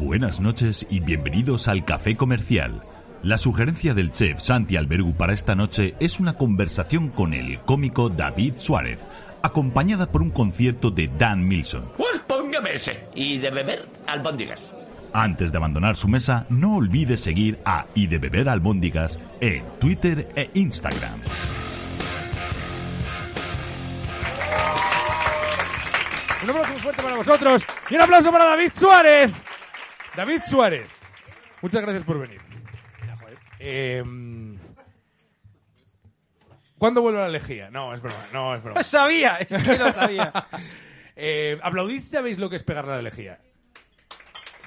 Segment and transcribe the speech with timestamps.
[0.00, 2.84] Buenas noches y bienvenidos al Café Comercial.
[3.24, 8.08] La sugerencia del chef Santi Albergu para esta noche es una conversación con el cómico
[8.08, 9.00] David Suárez,
[9.42, 11.90] acompañada por un concierto de Dan Milson.
[11.96, 13.08] Pues póngame ese.
[13.16, 14.62] Y de beber albóndigas.
[15.12, 20.28] Antes de abandonar su mesa, no olvide seguir a Y de Beber Albóndigas en Twitter
[20.36, 21.22] e Instagram.
[26.44, 29.47] Un aplauso muy fuerte para vosotros y un aplauso para David Suárez.
[30.16, 30.88] David Suárez,
[31.62, 32.40] muchas gracias por venir.
[33.60, 34.02] Eh,
[36.78, 37.70] ¿Cuándo vuelve la lejía?
[37.70, 38.78] No, es broma, no, es broma.
[38.80, 40.32] Lo sabía, es que lo sabía.
[41.20, 43.40] Eh, aplaudid si sabéis lo que es pegar la lejía.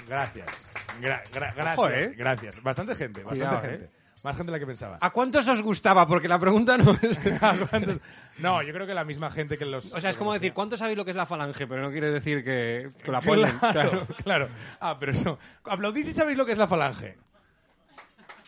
[0.06, 0.70] Gracias.
[1.00, 2.14] Gra- gra- gracias, Ojo, ¿eh?
[2.18, 2.62] gracias.
[2.62, 3.90] Bastante gente, bastante Cuidado, gente.
[4.24, 4.98] Más gente de la que pensaba.
[5.02, 6.08] ¿A cuántos os gustaba?
[6.08, 7.20] Porque la pregunta no es...
[8.38, 9.94] No, yo creo que la misma gente que los...
[9.94, 11.68] O sea, es como decir, ¿cuántos sabéis lo que es la falange?
[11.68, 13.52] Pero no quiere decir que, que la ponen.
[13.60, 14.50] Claro, claro.
[14.80, 15.40] Ah, pero eso.
[15.64, 17.18] Aplaudid si sabéis lo que es la falange.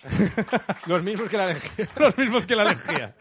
[0.88, 1.88] Los mismos que la lejía.
[1.98, 3.16] Los mismos que la lejía.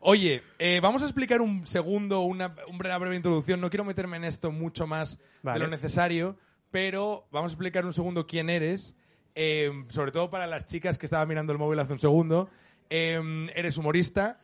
[0.00, 3.60] Oye, eh, vamos a explicar un segundo, una, una breve introducción.
[3.60, 5.58] No quiero meterme en esto mucho más Vale.
[5.58, 6.36] de lo necesario,
[6.70, 8.94] pero vamos a explicar un segundo quién eres.
[9.40, 12.50] Eh, sobre todo para las chicas que estaban mirando el móvil hace un segundo.
[12.90, 14.40] Eh, eres humorista.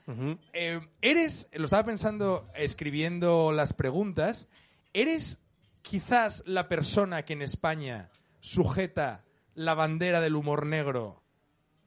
[0.53, 4.47] Eh, eres, lo estaba pensando escribiendo las preguntas,
[4.93, 5.41] eres
[5.83, 9.25] quizás la persona que en España sujeta
[9.57, 11.23] la bandera del humor negro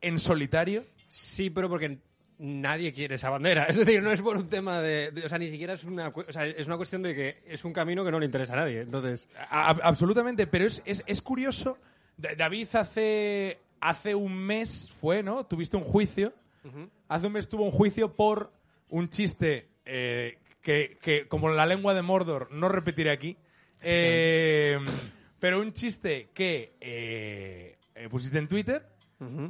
[0.01, 0.83] en solitario.
[1.07, 1.99] Sí, pero porque
[2.39, 3.63] nadie quiere esa bandera.
[3.65, 5.11] Es decir, no es por un tema de...
[5.11, 6.09] de- o sea, ni siquiera es una...
[6.09, 8.57] O sea, es una cuestión de que es un camino que no le interesa a
[8.57, 8.81] nadie.
[8.81, 9.29] Entonces...
[9.49, 11.77] A- absolutamente, pero es, es, es curioso.
[12.17, 15.45] Da- David hace, hace un mes fue, ¿no?
[15.45, 16.33] Tuviste un juicio.
[17.07, 18.51] Hace un mes tuvo un juicio por
[18.89, 23.37] un chiste eh, que, que, como la lengua de Mordor, no repetiré aquí.
[23.81, 24.77] Eh,
[25.39, 28.85] pero un chiste que eh, eh, pusiste en Twitter,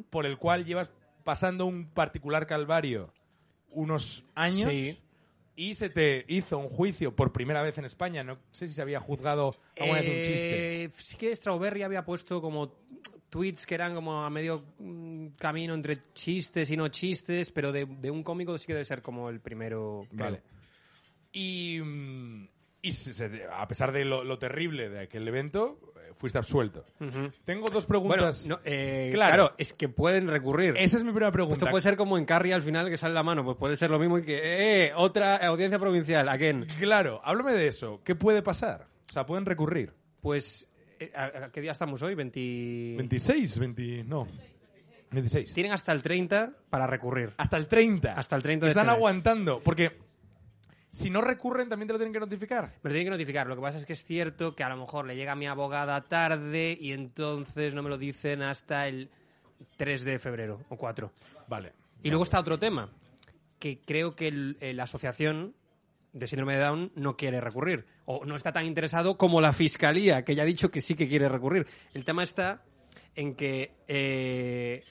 [0.09, 0.89] por el cual llevas
[1.23, 3.11] pasando un particular calvario
[3.71, 4.69] unos años.
[4.71, 4.99] Sí.
[5.57, 8.23] Y se te hizo un juicio por primera vez en España.
[8.23, 10.83] No sé si se había juzgado alguna vez un chiste.
[10.85, 12.75] Eh, Sí que Strawberry había puesto como
[13.29, 17.85] tweets que eran como a medio mm, camino entre chistes y no chistes, pero de,
[17.85, 20.01] de un cómico sí que debe ser como el primero.
[20.11, 20.23] creo.
[20.25, 20.41] Vale.
[21.33, 22.47] Y, mm,
[22.83, 25.79] y se- se- a pesar de lo, lo terrible de aquel evento,
[26.17, 26.83] fuiste absuelto.
[27.45, 28.47] Tengo dos Bueno, preguntas.
[28.47, 29.33] no, eh, Claro.
[29.33, 29.55] claro.
[29.57, 30.73] es que pueden recurrir.
[30.77, 31.53] Esa es mi primera pregunta.
[31.55, 33.89] Esto puede ser como en Carrie al final que sale la mano, pues puede ser
[33.91, 34.39] lo mismo y que,
[34.87, 36.65] eh, otra audiencia provincial, ¿a quién?
[36.79, 38.01] Claro, háblame de eso.
[38.03, 38.87] ¿Qué puede pasar?
[39.09, 39.93] O sea, pueden recurrir.
[40.21, 40.67] Pues,
[40.99, 42.15] eh, ¿a, a qué día estamos hoy?
[42.15, 42.39] 20...
[42.97, 44.27] 26, 20, no.
[45.11, 45.53] 26.
[45.53, 47.33] Tienen hasta el 30 para recurrir.
[47.37, 48.13] Hasta el 30.
[48.13, 48.97] Hasta el 30 de Están este mes.
[48.97, 49.59] aguantando.
[49.63, 49.91] Porque
[50.97, 52.73] si no recurren, también te lo tienen que notificar.
[52.81, 53.45] Me lo tienen que notificar.
[53.47, 55.45] Lo que pasa es que es cierto que a lo mejor le llega a mi
[55.47, 59.09] abogada tarde y entonces no me lo dicen hasta el
[59.77, 61.11] 3 de febrero o 4.
[61.47, 61.73] Vale.
[62.03, 62.89] Y luego está otro tema,
[63.59, 65.53] que creo que el- eh, la asociación
[66.13, 67.85] de síndrome de Down no quiere recurrir.
[68.05, 71.07] O no está tan interesado como la fiscalía, que ya ha dicho que sí que
[71.07, 71.67] quiere recurrir.
[71.93, 72.63] El tema está
[73.15, 74.83] en que eh,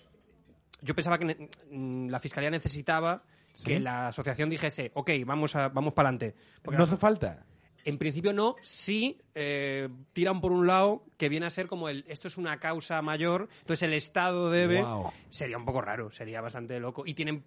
[0.83, 3.25] yo pensaba que mm, la fiscalía necesitaba
[3.65, 6.37] que la asociación dijese, ok, vamos, a, vamos para adelante.
[6.71, 7.45] No hace falta.
[7.85, 12.05] En principio no, sí eh, tiran por un lado que viene a ser como el
[12.09, 14.81] esto es una causa mayor, entonces el Estado debe.
[14.81, 15.13] Guau.
[15.29, 17.05] Sería un poco raro, sería bastante loco.
[17.07, 17.45] Y tienen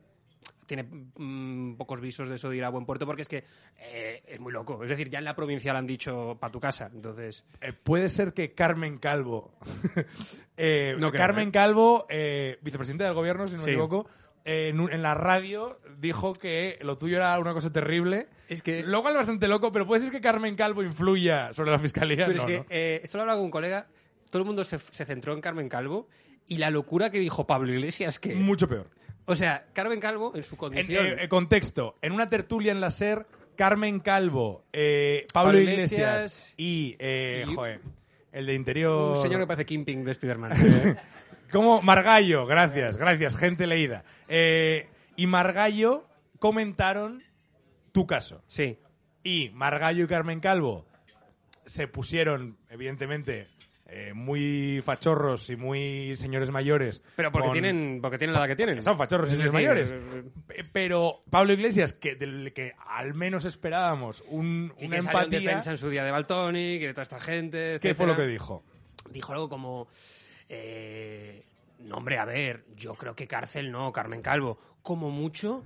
[0.65, 3.43] tiene mm, pocos visos de eso de ir a buen puerto porque es que
[3.79, 4.83] eh, es muy loco.
[4.83, 7.43] Es decir, ya en la provincial han dicho para tu casa, entonces.
[7.59, 9.51] Eh, puede ser que Carmen Calvo,
[10.57, 11.51] eh, No creo, Carmen.
[11.51, 12.05] Calvo,
[12.61, 13.65] vicepresidenta del gobierno, si no Sí.
[13.65, 14.07] me equivoco,
[14.45, 18.27] en, un- en la radio dijo que lo tuyo era una cosa terrible.
[18.47, 21.71] Es que- Lo cual es bastante loco, pero puede ser que Carmen Calvo influya sobre
[21.71, 22.25] la fiscalía.
[22.25, 22.65] Pero No, es que no.
[22.69, 23.87] eh, esto lo hablaba con un colega,
[24.29, 26.07] todo el mundo se, se centró en Carmen Calvo
[26.47, 28.35] y la locura que dijo Pablo Iglesias que.
[28.35, 28.87] Mucho peor.
[29.25, 31.05] O sea, Carmen Calvo en su En, condición.
[31.05, 35.91] eh, eh, contexto, en una tertulia en la SER, Carmen Calvo, eh, Pablo, Pablo Iglesias,
[35.91, 37.81] Iglesias y, eh, y- joder,
[38.31, 39.17] el de interior...
[39.17, 40.51] un señor que parece Kingpin de Spider-Man.
[40.63, 40.95] Eh,
[41.51, 44.03] Como Margallo, gracias, gracias, gente leída.
[44.27, 46.07] Eh, y Margallo
[46.39, 47.21] comentaron
[47.91, 48.43] tu caso.
[48.47, 48.77] sí.
[49.21, 50.85] Y Margallo y Carmen Calvo
[51.65, 53.47] se pusieron, evidentemente,
[53.85, 57.03] eh, muy fachorros y muy señores mayores.
[57.17, 58.81] Pero porque con- tienen, porque tienen la edad que tienen.
[58.81, 59.91] Son fachorros y Es señores mayores.
[59.91, 65.01] eh, Pe- Pero Pablo Iglesias, que del que al menos esperábamos un, Y una que
[65.01, 67.77] salió en empatía, defensa en su día de Baltoni, que de toda esta gente.
[67.81, 68.63] ¿qué fue lo que dijo?
[69.11, 69.87] dijo algo como
[70.49, 71.45] eh,
[71.79, 74.59] no hombre a ver yo creo que cárcel no Carmen Calvo.
[74.81, 75.63] Como mucho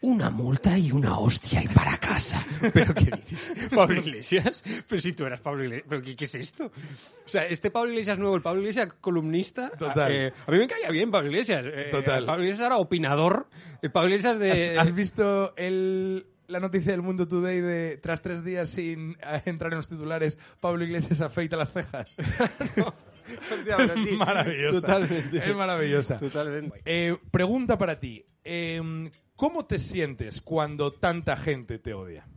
[0.00, 2.44] una multa y una hostia y para casa.
[2.74, 6.34] Pero qué dices Pablo Iglesias pero si tú eras Pablo Iglesias pero qué, qué es
[6.34, 10.12] esto o sea este Pablo Iglesias nuevo el Pablo Iglesias columnista Total.
[10.12, 12.26] eh, a mí me caía bien Pablo Iglesias Eh, Total.
[12.26, 13.48] Pablo Iglesias era opinador
[13.80, 18.20] el Pablo Iglesias de ¿Has, has visto el, la noticia del Mundo Today de tras
[18.20, 22.14] tres días sin eh, entrar en los titulares, Pablo Iglesias afeita las cejas?
[23.52, 24.80] Hostia, pero sí, es maravillosa.
[24.80, 25.38] totalmente.
[25.38, 26.18] Es maravillosa.
[26.18, 26.80] Totalmente.
[26.84, 28.24] Eh, pregunta para ti.
[28.44, 32.26] Eh, ¿Cómo te sientes cuando tanta gente te odia?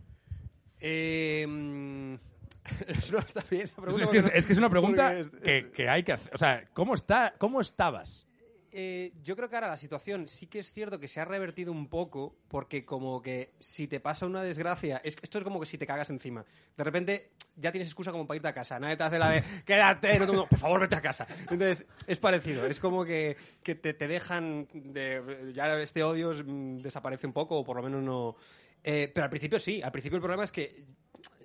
[0.79, 4.69] Eh, no, está bien esta Es, pregunta es que, es, porque- es que es una
[4.69, 6.33] pregunta que, que hay que hacer.
[6.35, 8.26] O sea, ¿cómo, está, cómo estabas?
[8.73, 11.71] Eh, yo creo que ahora la situación sí que es cierto que se ha revertido
[11.71, 15.65] un poco porque como que si te pasa una desgracia, es, esto es como que
[15.65, 16.45] si te cagas encima.
[16.75, 18.79] De repente ya tienes excusa como para irte a casa.
[18.79, 21.25] Nadie te hace la de quédate, no, no, por favor vete a casa.
[21.49, 26.77] Entonces es parecido, es como que, que te, te dejan, de, ya este odio mm,
[26.77, 28.35] desaparece un poco o por lo menos no...
[28.83, 30.83] Eh, pero al principio sí, al principio el problema es que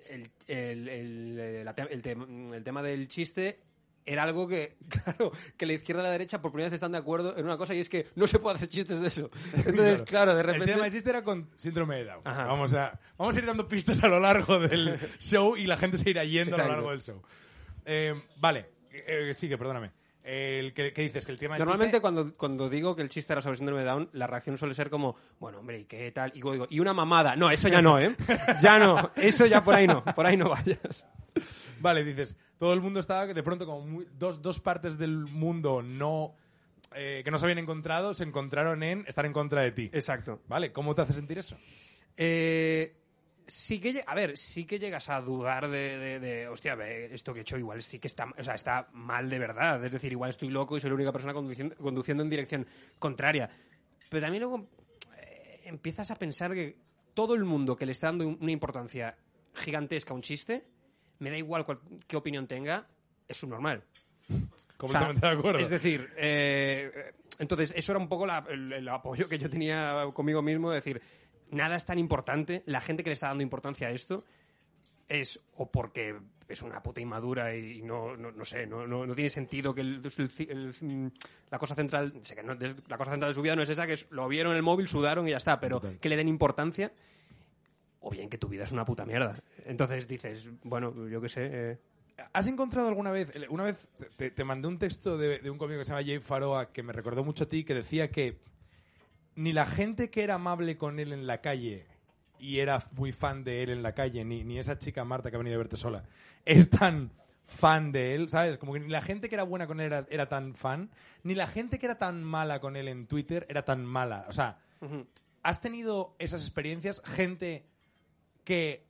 [0.09, 1.67] el, el- el-
[2.53, 3.59] el tema del chiste
[4.05, 6.97] era algo que, claro, que la izquierda y la derecha por primera vez están de
[6.97, 9.29] acuerdo en una cosa y es que no se puede hacer chistes de eso.
[9.53, 10.71] Entonces, claro, de El repente...
[10.73, 12.21] tema del chiste era con síndrome de Down.
[12.25, 12.45] Ajá.
[12.45, 15.97] Vamos, a, vamos a ir dando pistas a lo largo del show y la gente
[15.97, 16.73] se irá yendo a lo Exacto.
[16.73, 17.21] largo del show.
[17.85, 18.59] Eh, vale,
[18.91, 19.91] eh, eh, sigue, perdóname.
[20.23, 21.25] El, ¿qué, qué dices?
[21.25, 23.87] Que el tema Normalmente chiste- cuando, cuando digo que el chiste era sobre síndrome de
[23.87, 26.29] Down, la reacción suele ser como, bueno, hombre, ¿y qué tal?
[26.33, 27.35] Y digo, y una mamada.
[27.35, 28.15] No, eso ya no, ¿eh?
[28.61, 31.05] Ya no, eso ya por ahí no, por ahí no vayas.
[31.83, 35.81] Vale, dices, todo el mundo estaba de pronto como muy- dos, dos partes del mundo
[35.83, 36.33] no
[36.95, 39.89] eh, que no se habían encontrado se encontraron en estar en contra de ti.
[39.93, 40.41] Exacto.
[40.47, 41.57] Vale, ¿cómo te hace sentir eso?
[42.15, 42.95] Eh,
[43.47, 47.13] sí que, lle- a ver, sí que llegas a dudar de, de, de, hostia, ve,
[47.13, 49.83] esto que he hecho igual sí que está, o sea, está mal de verdad.
[49.83, 52.65] Es decir, igual estoy loco y soy la única persona conduciendo, conduciendo en dirección
[52.99, 53.49] contraria.
[54.09, 54.69] Pero también luego
[55.19, 56.77] eh, empiezas a pensar que
[57.13, 59.17] todo el mundo que le está dando un- una importancia
[59.55, 60.63] gigantesca a un chiste,
[61.23, 61.65] me da igual
[62.07, 62.85] qué opinión tenga,
[63.27, 63.83] es subnormal.
[64.77, 65.59] Completamente O sea, de acuerdo.
[65.59, 70.05] Es decir, eh, entonces eso era un poco la- el, el apoyo que yo tenía
[70.13, 71.01] conmigo mismo, de decir,
[71.51, 74.23] nada es tan importante, la gente que le está dando importancia a esto
[75.07, 76.15] es o porque
[76.47, 79.81] es una puta inmadura y no, no, no sé, no, no, no tiene sentido que
[79.81, 81.11] el- el- el- mm,
[81.49, 83.69] la cosa central, sé que no- des- la cosa central de su vida no es
[83.69, 86.17] esa, que es, lo vieron en el móvil, sudaron y ya está, pero que le
[86.17, 86.91] den importancia
[88.03, 89.35] o bien que tu vida es una puta mierda.
[89.65, 91.77] Entonces dices, bueno, yo qué sé, eh,
[92.31, 95.79] ¿Has encontrado alguna vez, una vez te, te mandé un texto de, de un cómico
[95.79, 98.39] que se llama Jay Faroa que me recordó mucho a ti, que decía que
[99.35, 101.87] ni la gente que era amable con él en la calle
[102.37, 105.37] y era muy fan de él en la calle, ni, ni esa chica Marta que
[105.37, 106.03] ha venido a verte sola,
[106.45, 107.11] es tan
[107.45, 108.57] fan de él, ¿sabes?
[108.59, 110.91] Como que ni la gente que era buena con él era, era tan fan,
[111.23, 114.25] ni la gente que era tan mala con él en Twitter era tan mala.
[114.27, 114.59] O sea,
[115.41, 117.01] ¿has tenido esas experiencias?
[117.05, 117.65] Gente
[118.43, 118.85] que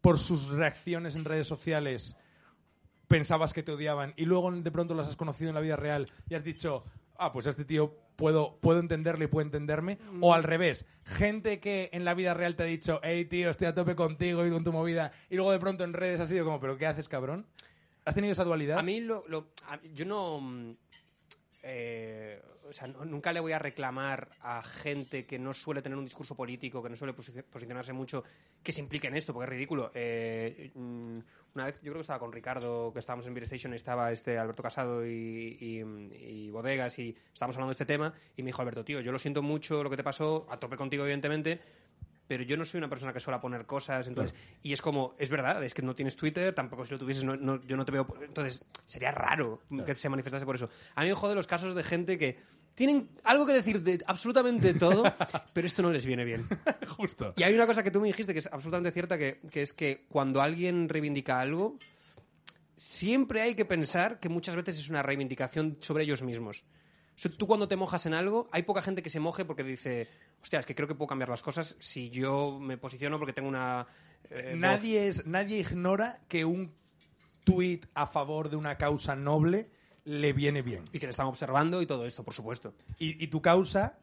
[0.00, 2.16] por sus reacciones en redes sociales
[3.08, 6.10] pensabas que te odiaban y luego de pronto las has conocido en la vida real
[6.28, 6.84] y has dicho,
[7.18, 9.98] ah, pues este tío puedo, puedo entenderle y puede entenderme.
[10.20, 13.68] O al revés, gente que en la vida real te ha dicho, hey tío, estoy
[13.68, 16.44] a tope contigo y con tu movida, y luego de pronto en redes has sido
[16.44, 17.46] como, pero ¿qué haces, cabrón?
[18.04, 18.78] ¿Has tenido esa dualidad?
[18.78, 19.24] A mí lo,
[19.92, 20.76] yo no mm,
[21.62, 25.96] eh, o sea, no- nunca le voy a reclamar a gente que no suele tener
[25.98, 28.24] un discurso político, que no suele posi- posicionarse mucho,
[28.62, 29.90] que se implique en esto, porque es ridículo.
[29.94, 31.18] Eh, mm,
[31.54, 34.12] una vez, yo creo que estaba con Ricardo, que estábamos en Beer Station, y estaba
[34.12, 36.14] este Alberto Casado y, y-
[36.46, 39.18] y Bodegas, y estábamos hablando de este tema, y me dijo, Alberto, tío, yo lo
[39.18, 41.60] siento mucho lo que te pasó, a tope contigo, evidentemente,
[42.28, 45.28] pero yo no soy una persona que suele poner cosas, entonces, y es como, es
[45.30, 47.92] verdad, es que no tienes Twitter, tampoco si lo tuvieses, no- no- yo no te
[47.92, 50.68] veo, entonces, sería raro que se manifestase por eso.
[50.96, 52.36] A mí me jode los casos de gente que
[52.76, 55.02] tienen algo que decir de absolutamente todo,
[55.52, 56.46] pero esto no les viene bien.
[56.96, 57.32] Justo.
[57.36, 59.72] Y hay una cosa que tú me dijiste que es absolutamente cierta, que, que es
[59.72, 61.78] que cuando alguien reivindica algo,
[62.76, 66.64] siempre hay que pensar que muchas veces es una reivindicación sobre ellos mismos.
[67.16, 69.64] O sea, tú cuando te mojas en algo, hay poca gente que se moje porque
[69.64, 70.06] dice,
[70.42, 73.48] hostia, es que creo que puedo cambiar las cosas si yo me posiciono porque tengo
[73.48, 73.86] una...
[74.28, 74.58] eh, voz".
[74.60, 76.74] nadie, es, nadie ignora que un
[77.42, 79.70] tuit a favor de una causa noble
[80.06, 80.84] le viene bien.
[80.92, 82.74] Y que le están observando y todo esto, por supuesto.
[82.98, 83.98] Y, y tu causa,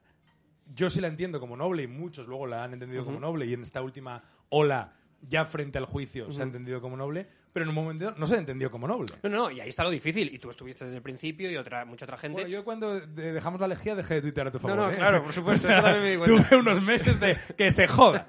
[0.75, 3.53] yo sí la entiendo como noble y muchos luego la han entendido como noble y
[3.53, 7.69] en esta última ola, ya frente al juicio, se ha entendido como noble, pero en
[7.69, 9.13] un momento no se entendió como noble.
[9.23, 10.33] No, no, no, y ahí está lo difícil.
[10.33, 12.33] Y tú estuviste desde el principio y otra, mucha otra gente.
[12.41, 14.75] Bueno, yo cuando de- dejamos la lejía dejé de tuitear a tu favor.
[14.77, 14.95] no, ¿eh?
[14.95, 16.49] claro, por supuesto, eso también me di cuenta.
[16.49, 18.27] tuve unos meses de que se joda.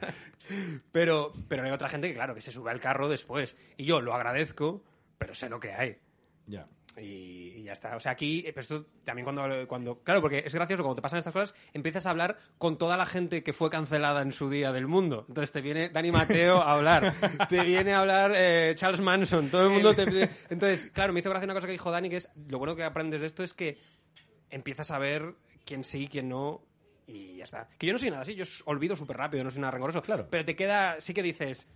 [0.93, 3.57] Pero, pero hay otra gente que, claro, que se sube al carro después.
[3.77, 4.85] Y yo lo agradezco,
[5.19, 5.97] pero sé lo que hay.
[6.47, 6.67] Ya.
[6.99, 7.97] Y, ya está.
[7.97, 10.01] O sea, aquí, eh, pero esto también cuando, cuando.
[10.03, 13.07] Claro, porque es gracioso, cuando te pasan estas cosas, empiezas a hablar con toda la
[13.07, 15.25] gente que fue cancelada en su día del mundo.
[15.29, 17.15] Entonces te viene Dani Mateo a hablar,
[17.49, 20.03] te viene a hablar eh, Charles Manson, todo el mundo te.
[20.51, 22.85] Entonces, claro, me hizo gracia una cosa que dijo Dani, que es lo bueno que
[22.85, 23.79] aprendes de esto es que
[24.51, 25.35] empiezas a ver
[25.65, 26.63] quién sí, quién no.
[27.07, 27.69] Y ya está.
[27.79, 30.01] Que yo no soy nada así, yo olvido súper rápido, no soy nada rencoroso.
[30.03, 30.27] Claro.
[30.31, 31.69] Pero te queda, sí que dices,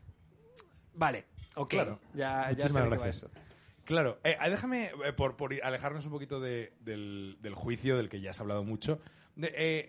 [0.94, 1.98] vale, ok, Claro.
[2.14, 3.48] ya, ya sé Muchísimas de qué va gracias.
[3.88, 8.21] Claro, eh, ah, déjame, eh, por, alejarnos un poquito de- del, del juicio del que
[8.21, 9.00] ya has hablado mucho,
[9.35, 9.88] de- eh,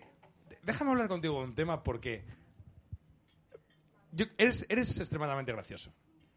[0.62, 2.24] déjame hablar contigo de un tema porque
[4.12, 5.92] yo- eres, eres extremadamente gracioso.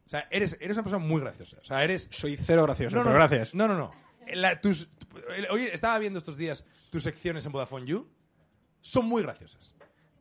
[0.05, 1.57] O sea, eres, eres una persona muy graciosa.
[1.61, 2.09] O sea, eres...
[2.11, 3.55] Soy cero gracioso, no, pero no, gracias.
[3.55, 3.91] No, no, no.
[4.33, 4.89] La- tus-
[5.71, 8.09] estaba viendo estos días tus secciones en Vodafone You.
[8.81, 9.73] Son muy graciosas.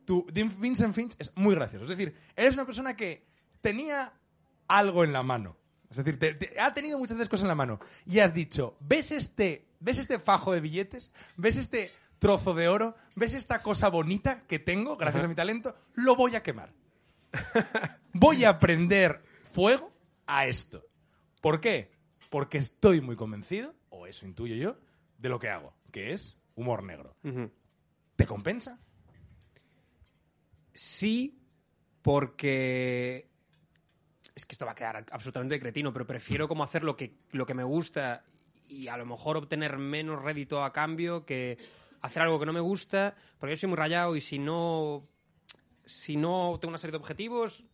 [0.05, 1.83] Tu Vincent Finch es muy gracioso.
[1.83, 3.25] Es decir, eres una persona que
[3.59, 4.13] tenía
[4.69, 5.57] algo en la mano.
[5.99, 7.79] Es decir, te- te- ha tenido muchas veces cosas en la mano.
[8.05, 11.11] Y has dicho, ¿ves este, ¿ves este fajo de billetes?
[11.37, 12.95] ¿Ves este trozo de oro?
[13.15, 15.75] ¿Ves esta cosa bonita que tengo gracias a mi talento?
[15.93, 16.71] Lo voy a quemar.
[18.13, 19.91] voy a prender fuego
[20.25, 20.83] a esto.
[21.41, 21.91] ¿Por qué?
[22.29, 24.77] Porque estoy muy convencido, o eso intuyo yo,
[25.19, 27.15] de lo que hago, que es humor negro.
[28.15, 28.79] ¿Te compensa?
[30.73, 31.39] Sí,
[32.01, 33.29] porque
[34.35, 37.45] es que esto va a quedar absolutamente cretino, pero prefiero como hacer lo que, lo
[37.45, 38.23] que me gusta
[38.67, 41.57] y a lo mejor obtener menos rédito a cambio que
[42.01, 45.07] hacer algo que no me gusta, porque yo soy muy rayado y si no
[45.85, 47.65] si no tengo una serie de objetivos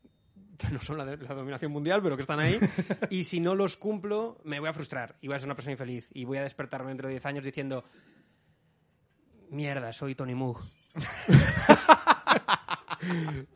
[0.58, 2.60] que no son la, de- la dominación mundial, pero que están ahí,
[3.10, 5.72] y si no los cumplo, me voy a frustrar y voy a ser una persona
[5.74, 7.86] infeliz y voy a despertarme dentro de 10 años diciendo
[9.52, 10.60] mierda, soy Tony Moog.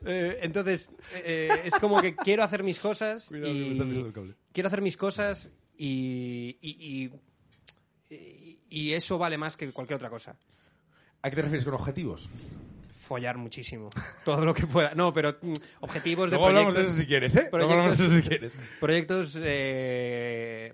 [0.05, 3.77] Eh, entonces, eh, es como que quiero hacer mis cosas y
[4.53, 7.11] quiero hacer mis cosas y, y,
[8.69, 10.35] y- eso vale más que cualquier otra cosa.
[11.21, 12.29] ¿A qué te refieres con objetivos?
[12.89, 13.89] Follar muchísimo,
[14.23, 14.93] todo lo que pueda.
[14.95, 17.49] No, pero mm, objetivos de Luego hablamos de proyectos, eso si quieres, ¿eh?
[17.51, 18.53] Luego hablamos de eso si quieres.
[18.79, 20.73] proyectos, eh,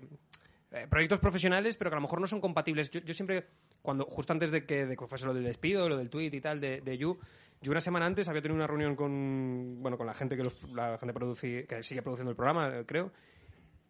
[0.72, 2.90] eh, proyectos profesionales, pero que a lo mejor no son compatibles.
[2.90, 3.46] Yo, yo siempre,
[3.82, 6.40] cuando justo antes de que, de que fuese lo del despido, lo del tweet y
[6.40, 7.18] tal de, de You,
[7.62, 10.62] yo una semana antes había tenido una reunión con, bueno, con la gente que los,
[10.72, 13.12] la gente produci- que sigue produciendo el programa, eh, creo,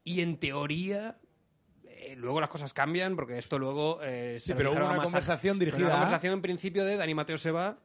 [0.02, 1.18] y en teoría
[1.86, 5.02] eh, luego las cosas cambian porque esto luego eh, se Sí, pero hubo una Masa-
[5.04, 7.78] conversación dirigida Una conversación en principio de Dani Mateo se va.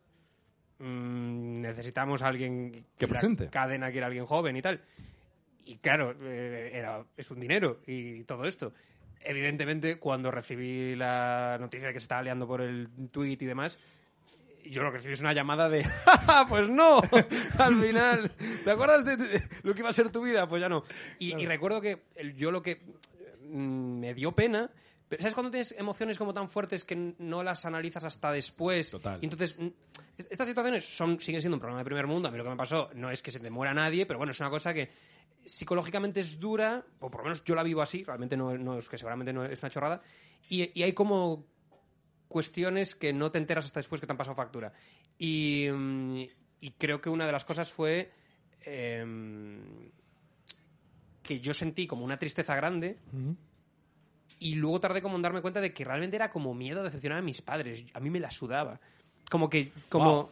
[0.80, 3.50] mm, necesitamos a alguien Que presente.
[3.50, 4.82] cadena quiere alguien joven y tal.
[5.66, 8.74] Y claro, eh, era, es un dinero y todo esto.
[9.24, 13.80] Evidentemente, cuando recibí la noticia de que se estaba liando por el tweet y demás,
[14.66, 17.02] yo lo que recibí es una llamada de "Ja, ja, pues no,
[17.58, 18.32] al final,
[18.64, 20.48] ¿te acuerdas de, lo que iba a ser tu vida?
[20.48, 20.84] Pues ya no.
[21.18, 22.04] Y, y recuerdo que
[22.36, 22.82] yo lo que
[23.50, 24.70] mm, me dio pena,
[25.10, 28.92] pero ¿sabes cuando tienes emociones como tan fuertes que no las analizas hasta después?
[28.92, 29.18] Total.
[29.22, 29.68] Y entonces, mm,
[30.20, 32.28] est- estas situaciones son, siguen siendo un problema de primer mundo.
[32.28, 34.32] A mí lo que me pasó no es que se te muera nadie, pero bueno,
[34.32, 34.90] es una cosa que
[35.46, 38.90] psicológicamente es dura, o por lo menos yo la vivo así, realmente no, no es
[38.90, 40.02] que seguramente no es una chorrada,
[40.50, 41.46] y, y hay como
[42.28, 44.74] cuestiones que no te enteras hasta después que te han pasado factura.
[45.18, 46.24] Y, mm,
[46.60, 48.12] y creo que una de las cosas fue
[48.62, 49.90] em,
[51.22, 52.98] que yo sentí como una tristeza grande
[54.40, 57.20] y luego tardé como en darme cuenta de que realmente era como miedo a decepcionar
[57.20, 57.86] a mis padres.
[57.94, 58.80] A mí me la sudaba.
[59.30, 60.30] Como que, como, Wow.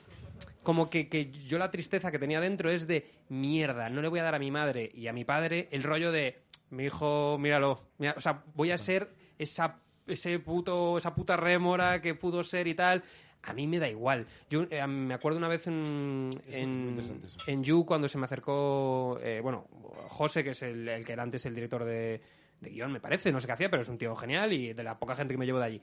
[0.63, 4.20] Como que, que yo la tristeza que tenía dentro es de mierda, no le voy
[4.20, 7.79] a dar a mi madre y a mi padre el rollo de mi hijo, míralo.
[7.98, 12.67] mira", o sea, voy a ser esa, ese puto, esa puta rémora que pudo ser
[12.67, 13.03] y tal.
[13.46, 14.25] A mí me da igual.
[14.50, 19.41] Yo eh, me acuerdo una vez en, en, en You cuando se me acercó, eh,
[19.41, 19.67] bueno,
[20.08, 22.22] José, que es el, el que era antes el director de,
[22.62, 24.84] de guion, me parece, no sé qué hacía, pero es un tío genial y de
[24.84, 25.82] la poca gente que me llevo de allí.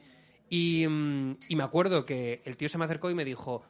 [0.49, 3.63] Y, mm, y me acuerdo que el tío se me acercó y me dijo,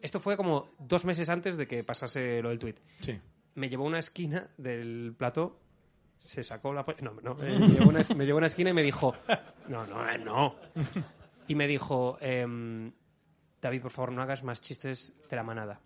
[0.00, 2.76] esto fue como dos meses antes de que pasase lo del tweet.
[3.00, 3.18] Sí.
[3.54, 5.60] Me llevó a una esquina del plató,
[6.16, 6.84] se sacó la...
[7.02, 9.14] No, no, eh, me, llevó a una, me llevó a una esquina y me dijo,
[9.68, 10.56] no, no, eh, no.
[11.48, 12.92] Y me dijo, em,
[13.60, 15.80] David, por favor, no hagas más chistes de la manada.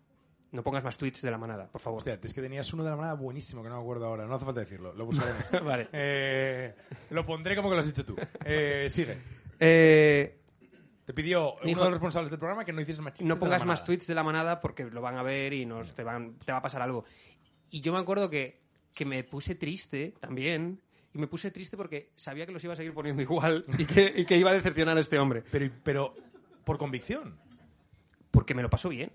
[0.52, 1.98] No pongas más tweets de la manada, por favor.
[1.98, 4.24] Hostia, es que tenías uno de la manada buenísimo que no me acuerdo ahora.
[4.24, 5.42] No hace falta decirlo, lo buscaremos.
[5.64, 5.88] Vale.
[5.92, 6.74] Eh,
[7.10, 8.14] lo pondré como que lo has dicho tú.
[8.44, 9.18] Eh, sigue.
[9.58, 10.43] Eh,
[11.04, 13.64] Te pidió uno Dijo- de los responsables del programa que no hicieses más no pongas
[13.66, 16.50] más tweets de la manada porque lo van a ver y nos te, van, te
[16.52, 17.04] va a pasar algo.
[17.70, 18.60] Y yo me acuerdo que,
[18.94, 20.80] que me puse triste también
[21.12, 24.12] y me puse triste porque sabía que los iba a seguir poniendo igual y que,
[24.16, 25.42] y que iba a decepcionar a este hombre.
[25.50, 26.14] Pero, pero
[26.64, 27.38] por convicción.
[28.30, 29.12] Porque me lo paso bien.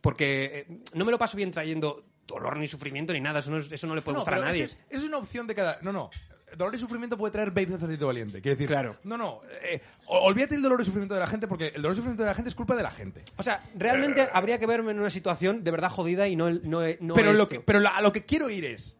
[0.00, 3.38] Porque eh, no me lo paso bien trayendo dolor ni sufrimiento ni nada.
[3.40, 4.64] Eso no, es- eso no le puede No, gustar a nadie.
[4.64, 5.78] Eso es, eso es una opción de cada.
[5.82, 6.10] No, no.
[6.56, 8.40] Dolor y sufrimiento puede traer Baby Sacerdote Valiente.
[8.42, 8.96] Quiero decir, Claro.
[9.04, 9.40] No, no.
[9.62, 12.28] eh, olvídate el dolor y sufrimiento de la gente porque el dolor y sufrimiento de
[12.28, 13.22] la gente es culpa de la gente.
[13.38, 16.80] O sea, realmente habría que verme en una situación de verdad jodida y no, no,
[17.00, 18.96] no pero lo que, pero la- a lo que quiero ir es.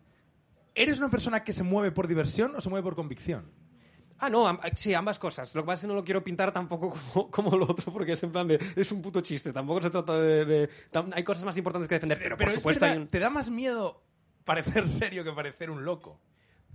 [0.74, 3.44] ¿Eres una persona que se mueve por diversión o se mueve por convicción?
[4.18, 5.54] Ah, no, am- sí, ambas cosas.
[5.54, 8.12] Lo que pasa es que no lo quiero pintar tampoco como, como lo otro, porque
[8.12, 8.58] es en plan de.
[8.76, 9.52] Es un puto chiste.
[9.52, 10.44] Tampoco se trata de.
[10.44, 12.18] de- tam- hay cosas más importantes que defender.
[12.22, 13.08] Pero, por es supuesto verdad, hay un.
[13.08, 14.02] te da más miedo
[14.44, 16.20] parecer serio que parecer un loco.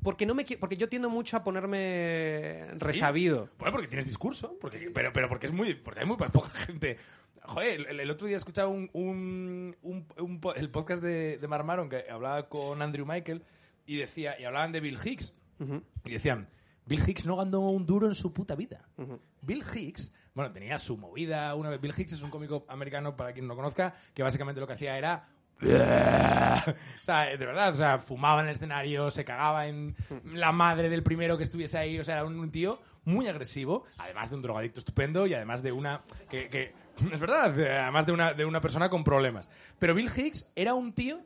[0.03, 3.49] Porque, no me, porque yo tiendo mucho a ponerme resabido.
[3.57, 6.97] Bueno, porque tienes discurso, porque, pero, pero porque es muy, porque hay muy poca gente.
[7.43, 11.47] Joder, el, el otro día escuchaba un, un, un- un po- el podcast de, de
[11.47, 13.43] Marmaron que hablaba con Andrew Michael
[13.85, 15.33] y decía, y hablaban de Bill Hicks.
[16.05, 16.47] Y decían,
[16.85, 18.87] Bill Hicks no ganó un duro en su puta vida.
[19.41, 21.81] Bill Hicks, bueno, tenía su movida una vez.
[21.81, 24.73] Bill Hicks es un cómico americano, para quien no lo conozca, que básicamente lo que
[24.73, 25.27] hacía era
[25.61, 29.95] o sea, de verdad, o sea, fumaba en el escenario, se cagaba en
[30.25, 34.29] la madre del primero que estuviese ahí, o sea, era un, tío muy agresivo, además
[34.29, 36.73] de un drogadicto estupendo y además de una que,
[37.11, 39.49] es verdad, eh, además de una de una persona con problemas.
[39.79, 41.21] Pero Bill Hicks era un tío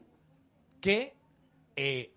[0.80, 1.14] que
[1.76, 2.14] eh,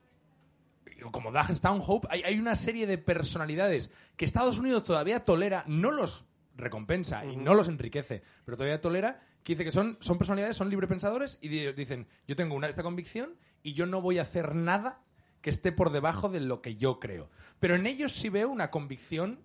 [1.11, 5.91] como Doug Stanhope, hay, hay una serie de personalidades que Estados Unidos todavía tolera, no
[5.91, 10.57] los recompensa y no los enriquece, pero todavía tolera, que dice que son, son personalidades,
[10.57, 14.23] son librepensadores y di- dicen, yo tengo una, esta convicción y yo no voy a
[14.23, 15.01] hacer nada
[15.43, 17.29] que esté por debajo de lo que yo creo.
[17.61, 19.41] Pero en ellos sí veo una convicción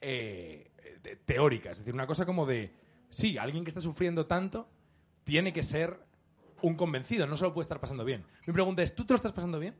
[0.00, 0.70] eh,
[1.26, 2.72] teórica, es decir, una cosa como de,
[3.08, 4.68] sí, alguien que está sufriendo tanto
[5.22, 5.98] tiene que ser
[6.62, 8.24] un convencido, no solo puede estar pasando bien.
[8.46, 9.74] Mi pregunta es, ¿tú te lo estás pasando bien?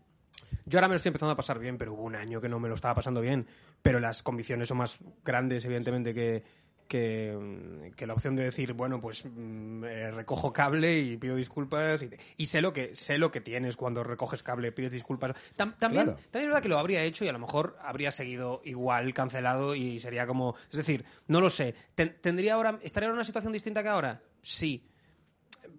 [0.66, 2.60] Yo ahora me lo estoy empezando a pasar bien, pero hubo un año que no
[2.60, 3.46] me lo estaba pasando bien.
[3.82, 6.42] Pero las convicciones son más grandes, evidentemente, que,
[6.88, 11.36] que, mm, que la opción de decir, bueno, pues mm, eh, recojo cable y pido
[11.36, 12.02] disculpas.
[12.02, 15.32] Y, y sé, lo que, sé lo que tienes cuando recoges cable, pides disculpas.
[15.56, 16.18] Tam- también, Claro.
[16.30, 19.74] también es verdad que lo habría hecho y a lo mejor habría seguido igual, cancelado
[19.74, 20.54] y sería como.
[20.70, 21.74] Es decir, no lo sé.
[21.94, 24.22] Ten- ¿Tendría ahora, ¿Estaría en una situación distinta que ahora?
[24.42, 24.86] Sí.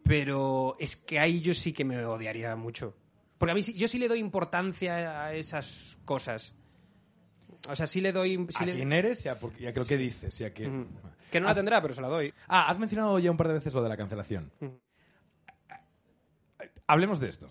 [0.04, 2.96] Pero es que ahí yo sí que me odiaría mucho.
[3.38, 6.56] Porque a mí yo sí le doy importancia a esas cosas.
[7.69, 8.45] O sea, sí le doy...
[8.49, 10.39] sí ¿A le- quién eres y a, por- y a qué- lo que dices?
[10.41, 10.88] y a qué- Ujú.
[11.32, 12.34] Que no la Has- tendrá, pero se la doy.
[12.47, 14.51] Ah, has mencionado ya un par de veces lo de la cancelación.
[14.62, 14.80] Ujú.
[16.88, 17.49] Hablemos de esto.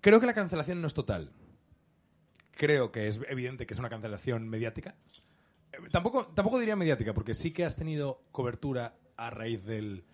[0.00, 1.32] Creo que la cancelación no es total.
[2.52, 4.94] Creo que es evidente que es una cancelación mediática.
[5.72, 10.04] Eh, Tampoco, tampoco diría mediática, porque sí que has tenido cobertura a raíz del,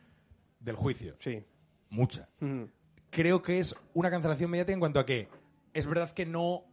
[0.60, 1.16] del juicio.
[1.18, 1.44] Sí.
[1.90, 2.28] Mucha.
[2.40, 2.70] Ujú.
[3.10, 5.28] creo que es una cancelación mediática en cuanto a que
[5.74, 6.64] es verdad que no.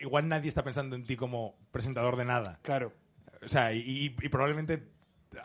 [0.00, 2.58] Igual nadie está pensando en ti como presentador de nada.
[2.62, 2.92] Claro.
[3.42, 4.88] O sea, y, probablemente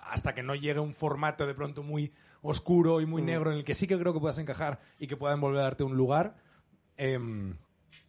[0.01, 3.63] hasta que no llegue un formato de pronto muy oscuro y muy negro en el
[3.63, 6.35] que sí que creo que puedas encajar y que puedan volver a darte un lugar,
[6.97, 7.55] em,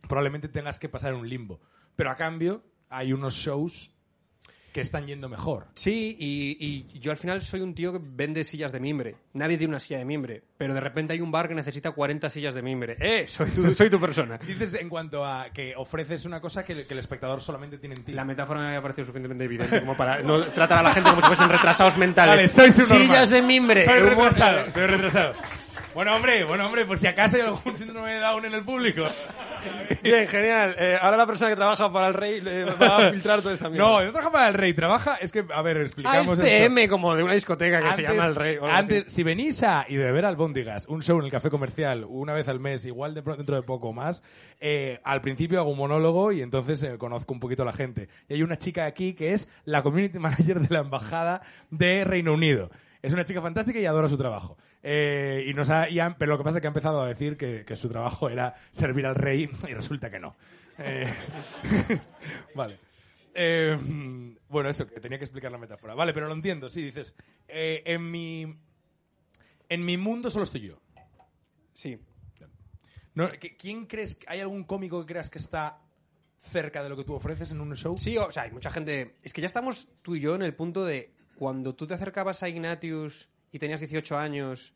[0.08, 1.60] probablemente tengas que pasar un limbo.
[1.96, 3.95] Pero a cambio, hay unos shows
[4.76, 5.66] que están yendo mejor.
[5.74, 9.16] Sí, y, y yo al final soy un tío que vende sillas de mimbre.
[9.32, 12.28] Nadie tiene una silla de mimbre, pero de repente hay un bar que necesita 40
[12.28, 12.96] sillas de mimbre.
[13.00, 13.26] ¡Eh!
[13.26, 14.36] Soy tu, soy tu persona.
[14.36, 17.94] Dices en cuanto a que ofreces una cosa que, el- que el espectador solamente tiene
[17.94, 18.12] en ti.
[18.12, 21.22] La metáfora me ha parecido suficientemente evidente como para no tratar a la gente como
[21.22, 22.36] si fuesen retrasados mentales.
[22.36, 23.06] Vale, soy su normal.
[23.08, 23.84] Sillas de mimbre.
[23.86, 25.34] Soy Humor- retrasado, soy retrasado.
[25.94, 29.06] Bueno, hombre, bueno, hombre, por si acaso hay algún síndrome de Down en el público.
[30.02, 30.74] Bien, genial.
[30.78, 33.68] Eh, ahora la persona que trabaja para el rey le va a filtrar toda esta
[33.68, 33.86] mierda.
[33.88, 34.72] No, yo trabajo para el rey.
[34.74, 36.74] Trabaja, es que, a ver, Ah, explicamos es esto.
[36.74, 38.56] TM como de una discoteca que se llama el rey.
[38.58, 39.14] o antes, así.
[39.16, 42.48] si venís a y de beber albóndigas, un show en el café comercial una vez
[42.48, 44.22] al mes, igual de dentro de poco más,
[44.60, 48.08] eh, al principio hago un monólogo y entonces eh, conozco un poquito a la gente.
[48.28, 52.32] Y hay una chica aquí que es la community manager de la embajada de Reino
[52.32, 52.70] Unido.
[53.02, 54.56] Es una chica fantástica y adora su trabajo.
[54.88, 57.08] Eh, y nos ha, y han- pero lo que pasa es que ha empezado a
[57.08, 60.36] decir que, que su trabajo era servir al rey y resulta que no.
[60.78, 61.12] Eh,
[62.54, 62.76] vale.
[63.34, 63.76] Eh,
[64.48, 65.94] bueno, eso, que tenía que explicar la metáfora.
[65.94, 67.16] Vale, pero lo entiendo, sí, dices,
[67.48, 68.56] en mi
[69.68, 70.78] en mi mundo solo estoy yo.
[71.74, 71.98] Sí.
[73.14, 75.78] No, ¿qui- ¿Quién crees, hay algún cómico que creas que está
[76.38, 77.98] cerca de lo que tú ofreces en un show?
[77.98, 79.16] Sí, o sea, hay mucha gente.
[79.24, 82.44] Es que ya estamos tú y yo en el punto de cuando tú te acercabas
[82.44, 84.74] a Ignatius y tenías 18 años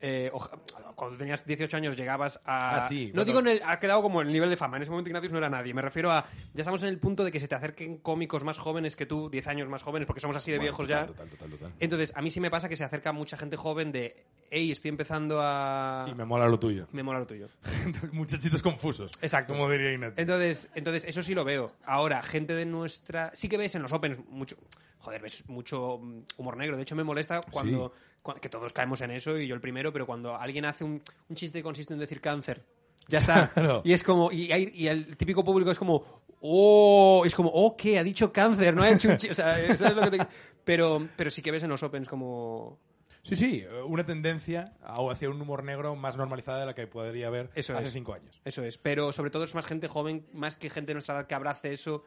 [0.00, 0.58] eh, oja-
[0.94, 2.76] cuando tenías 18 años llegabas a...
[2.76, 4.76] Ah, sí, no cuando- digo en el, ha quedado como el nivel de fama.
[4.76, 5.72] En ese momento Ignatius no era nadie.
[5.74, 6.26] Me refiero a...
[6.54, 9.28] Ya estamos en el punto de que se te acerquen cómicos más jóvenes que tú,
[9.30, 11.06] 10 años más jóvenes, porque somos así de viejos ya.
[11.06, 11.72] Total, total, total.
[11.80, 14.24] Entonces, a mí sí me pasa que se acerca mucha gente joven de...
[14.50, 16.06] Hey, estoy empezando a...
[16.08, 16.86] Y me mola lo tuyo.
[16.92, 17.48] me mola lo tuyo.
[18.12, 19.10] Muchachitos confusos.
[19.20, 19.52] Exacto.
[19.54, 19.92] Como diría.
[20.16, 21.72] Entonces, entonces, eso sí lo veo.
[21.84, 23.32] Ahora, gente de nuestra.
[23.34, 24.56] Sí que ves en los Opens mucho.
[25.00, 26.76] Joder, ves mucho mm, humor negro.
[26.76, 27.92] De hecho, me molesta cuando.
[28.34, 31.36] Que todos caemos en eso y yo el primero, pero cuando alguien hace un, un
[31.36, 32.64] chiste que consiste en decir cáncer.
[33.08, 33.52] Ya está.
[33.84, 34.32] Y es como.
[34.32, 36.24] Y, hay- y el típico público es como.
[36.40, 37.22] ¡Oh!
[37.24, 37.98] Es como, ¡oh, qué!
[37.98, 39.32] Ha dicho cáncer, no ha hecho un chiste.
[39.32, 40.26] O sea, eso es lo que te-
[40.64, 42.78] Pero, pero sí que ves en los Opens como.
[43.22, 47.50] Sí, sí, una tendencia hacia un humor negro más normalizada de la que podría haber
[47.56, 47.92] Eso hace es.
[47.92, 48.40] cinco años.
[48.44, 48.78] Eso es.
[48.78, 51.72] Pero sobre todo es más gente joven, más que gente de nuestra edad que abrace
[51.72, 52.04] eso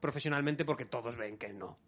[0.00, 1.78] profesionalmente porque todos ven que no.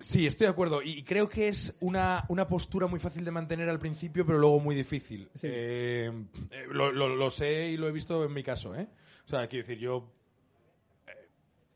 [0.00, 0.82] Sí, estoy de acuerdo.
[0.82, 4.60] Y creo que es una, una postura muy fácil de mantener al principio, pero luego
[4.60, 5.28] muy difícil.
[5.42, 6.10] Eh,
[6.50, 8.86] eh, lo, lo- lo sé y lo he visto en mi caso, ¿eh?
[9.24, 10.12] O sea, quiero decir, yo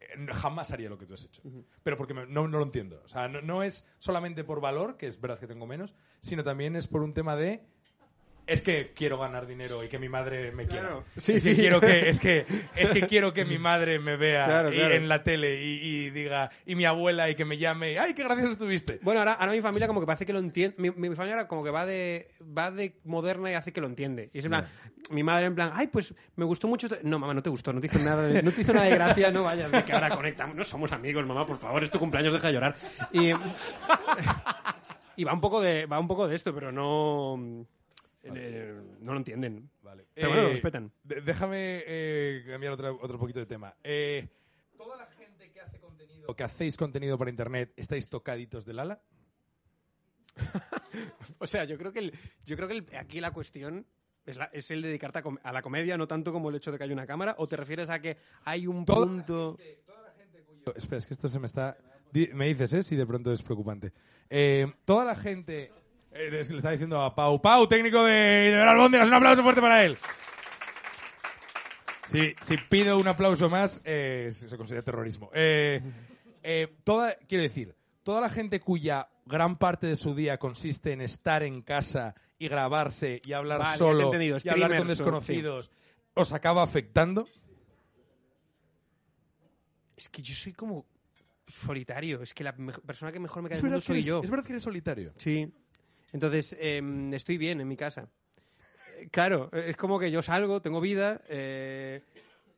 [0.00, 1.42] eh, jamás haría lo que tú has hecho.
[1.83, 3.00] Pero porque me- no, no lo entiendo.
[3.04, 6.44] O sea, no, no es solamente por valor, que es verdad que tengo menos, sino
[6.44, 7.64] también es por un tema de...
[8.52, 10.88] Es que quiero ganar dinero y que mi madre me quiera.
[10.88, 11.04] Claro.
[11.16, 11.60] Sí, es que sí.
[11.60, 12.44] quiero que es que
[12.76, 14.94] es que quiero que mi madre me vea Claro, y- claro.
[14.94, 18.24] en la tele y, y diga y mi abuela y que me llame ay qué
[18.24, 20.74] gracioso estuviste Bueno, ahora, ahora mi familia como que parece que lo entiende.
[20.78, 23.86] Mi, mi familia ahora como que va de, va de moderna y hace que lo
[23.86, 24.30] entiende.
[24.34, 24.66] Y es en plan,
[25.10, 26.86] mi madre en plan, ay, pues me gustó mucho.
[26.88, 26.98] esto".
[27.04, 28.94] No, mamá, no te gustó, no te hizo nada de, no te hizo nada de
[28.94, 30.56] gracia, no vayas, de que ahora conectamos.
[30.56, 32.74] No somos amigos, mamá, por favor, es tu cumpleaños, deja de llorar.
[33.12, 33.30] Y,
[35.16, 37.66] y va un poco de, va un poco de esto, pero no,
[38.22, 39.70] eh, no lo entienden.
[39.83, 40.06] Vale.
[40.14, 40.92] Pero bueno, lo respetan.
[41.04, 43.74] de- déjame eh, cambiar otra- otro poquito de tema.
[43.83, 44.28] Eh,
[44.76, 48.78] toda la gente que hace contenido o que hacéis contenido para internet estáis tocaditos del
[48.80, 49.00] ala
[51.38, 52.12] O sea, yo creo que, el-
[52.44, 53.87] yo creo que el- aquí la cuestión
[54.26, 56.70] es, la- es el dedicarte a, com- a la comedia, no tanto como el hecho
[56.72, 59.56] de que haya una cámara, o te refieres a que hay un Toda- punto...
[60.66, 61.76] Yo- espera es que esto se me está
[62.12, 63.92] me dices eh si de pronto es preocupante
[64.28, 65.72] Eh, toda la gente
[66.12, 69.84] eh, le está diciendo a Pau Pau técnico de, de albóndigas un aplauso fuerte para
[69.84, 69.96] él
[72.06, 75.80] si, si pido un aplauso más eh, se considera terrorismo Eh,
[76.42, 81.00] eh, toda quiero decir toda la gente cuya gran parte de su día consiste en
[81.00, 85.70] estar en casa y grabarse y hablar Vale, solo y hablar con desconocidos
[86.14, 87.26] os acaba afectando
[89.96, 90.86] Es que yo soy como
[91.46, 92.22] solitario.
[92.22, 94.20] Es que la persona que mejor me cae es del mundo soy eres, yo.
[94.24, 95.52] es verdad que eres solitario Sí.
[96.12, 98.08] Entonces, em, estoy bien en mi casa.
[98.98, 102.02] Eh, Claro, es como que yo salgo, tengo vida, eh,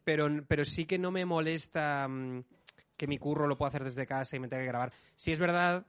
[0.04, 2.42] pero, pero sí que no me molesta mm,
[2.96, 4.92] que mi curro lo pueda hacer desde casa y me tenga que grabar.
[5.16, 5.86] Sí es verdad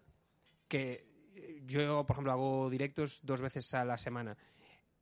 [0.67, 4.37] que eh, yo, por ejemplo, hago directos dos veces a la semana.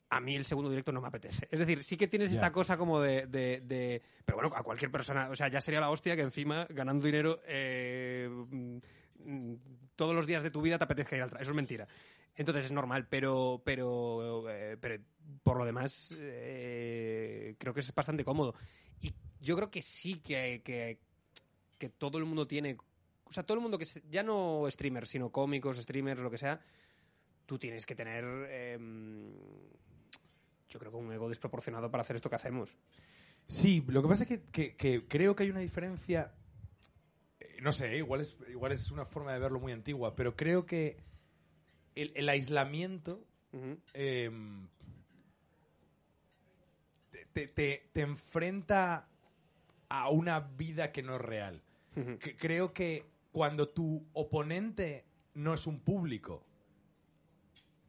[0.09, 1.47] A mí el segundo directo no me apetece.
[1.49, 4.91] Es decir, sí que tienes esta cosa como de, de- de- Pero bueno, a cualquier
[4.91, 5.29] persona...
[5.29, 8.77] O sea, ya sería la hostia que encima, ganando dinero, eh, mm,
[10.01, 11.43] todos los días de tu vida te apetezca ir al trabajo.
[11.43, 11.87] Eso es mentira.
[12.35, 14.99] Entonces es normal, pero, pero, eh, pero
[15.43, 18.55] por lo demás eh, creo que es bastante cómodo.
[18.99, 20.97] Y yo creo que sí que, que,
[21.77, 22.77] que todo el mundo tiene...
[23.25, 23.85] O sea, todo el mundo que...
[24.09, 26.59] Ya no streamers, sino cómicos, streamers, lo que sea,
[27.45, 28.23] tú tienes que tener...
[28.49, 29.33] em,
[30.67, 32.75] yo creo que un ego desproporcionado para hacer esto que hacemos.
[33.47, 36.33] Sí, lo que pasa es que creo que hay una diferencia.
[37.61, 40.97] No sé, igual es, igual es una forma de verlo muy antigua, pero creo que
[41.95, 43.23] el, el aislamiento
[43.93, 44.31] eh,
[47.33, 49.07] te, te- te- enfrenta
[49.89, 51.61] a una vida que no es real.
[52.19, 56.43] Que- creo que cuando tu oponente no es un público,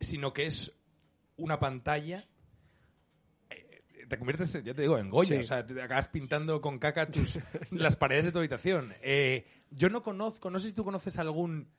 [0.00, 0.76] sino que es
[1.36, 2.24] una pantalla,
[4.12, 5.36] te conviertes, ya te digo, en Goya.
[5.36, 5.40] Sí.
[5.40, 7.38] O sea, te acabas pintando con caca tus-
[7.72, 8.92] las paredes de tu habitación.
[9.00, 11.70] Eh, yo no conozco, no sé si tú conoces algún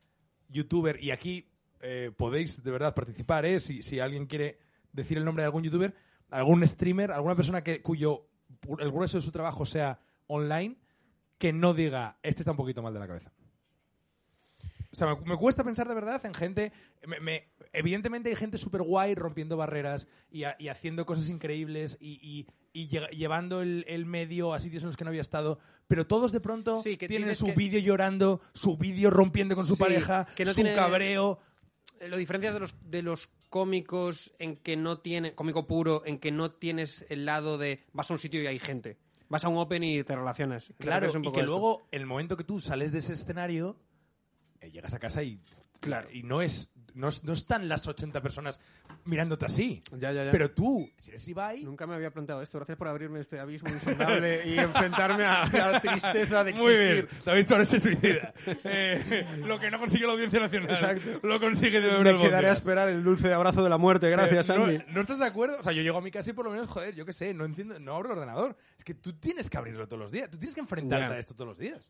[0.50, 3.60] youtuber, y aquí eh, podéis de verdad participar, ¿eh?
[3.60, 4.58] si, si alguien quiere
[4.92, 5.94] decir el nombre de algún youtuber,
[6.30, 8.28] algún streamer, alguna persona que cuyo
[8.80, 10.78] el grueso de su trabajo sea online,
[11.38, 13.32] que no diga, este está un poquito mal de la cabeza.
[14.94, 16.72] O sea, me, me cuesta pensar de verdad en gente.
[17.08, 21.98] me- me- evidentemente hay gente súper guay rompiendo barreras y, ha- y haciendo cosas increíbles
[22.00, 25.22] y, y- y llega- llevando el, el medio a sitios en los que no había
[25.22, 25.60] estado.
[25.88, 29.66] Pero todos de pronto Sí, que tienen su que- vídeo llorando, su vídeo rompiendo con
[29.66, 31.40] su Sí, pareja, que no su tiene- cabreo.
[32.00, 36.20] Eh, Lo diferencias de los, de los cómicos en que no tiene, cómico puro, en
[36.20, 38.98] que no tienes el lado de vas a un sitio y hay gente.
[39.30, 40.72] Vas a un open y te relacionas.
[40.78, 41.52] Claro, un y poco que esto.
[41.52, 43.78] luego, el momento que tú sales de ese escenario,
[44.64, 45.40] eh, llegas a casa y,
[45.80, 46.10] Claro.
[46.12, 48.60] y no es no, no están las 80 personas
[49.06, 49.82] mirándote así.
[49.98, 50.32] Ya, ya, ya.
[50.32, 51.64] Pero tú, si eres Ibai...
[51.64, 52.60] Nunca me había planteado esto.
[52.60, 56.94] Gracias por abrirme este abismo insondable y enfrentarme a la tristeza de Muy existir.
[57.08, 58.32] bien, David Suárez se suicida.
[58.64, 60.70] Eh, lo que no consigue la Audiencia Nacional.
[60.70, 61.28] Exacto.
[61.28, 64.08] Lo consigue de beber Me quedaré a esperar el dulce abrazo de la muerte.
[64.12, 64.80] Gracias, Eh, ¿no, Andy.
[64.90, 65.58] ¿No estás de acuerdo?
[65.60, 67.34] O sea, yo llego a mi casa y por lo menos, joder, yo qué sé,
[67.34, 68.56] no entiendo, no abro el ordenador.
[68.78, 70.30] Es que tú tienes que abrirlo todos los días.
[70.30, 71.12] Tú tienes que enfrentarte Ya.
[71.16, 71.90] a esto todos los días.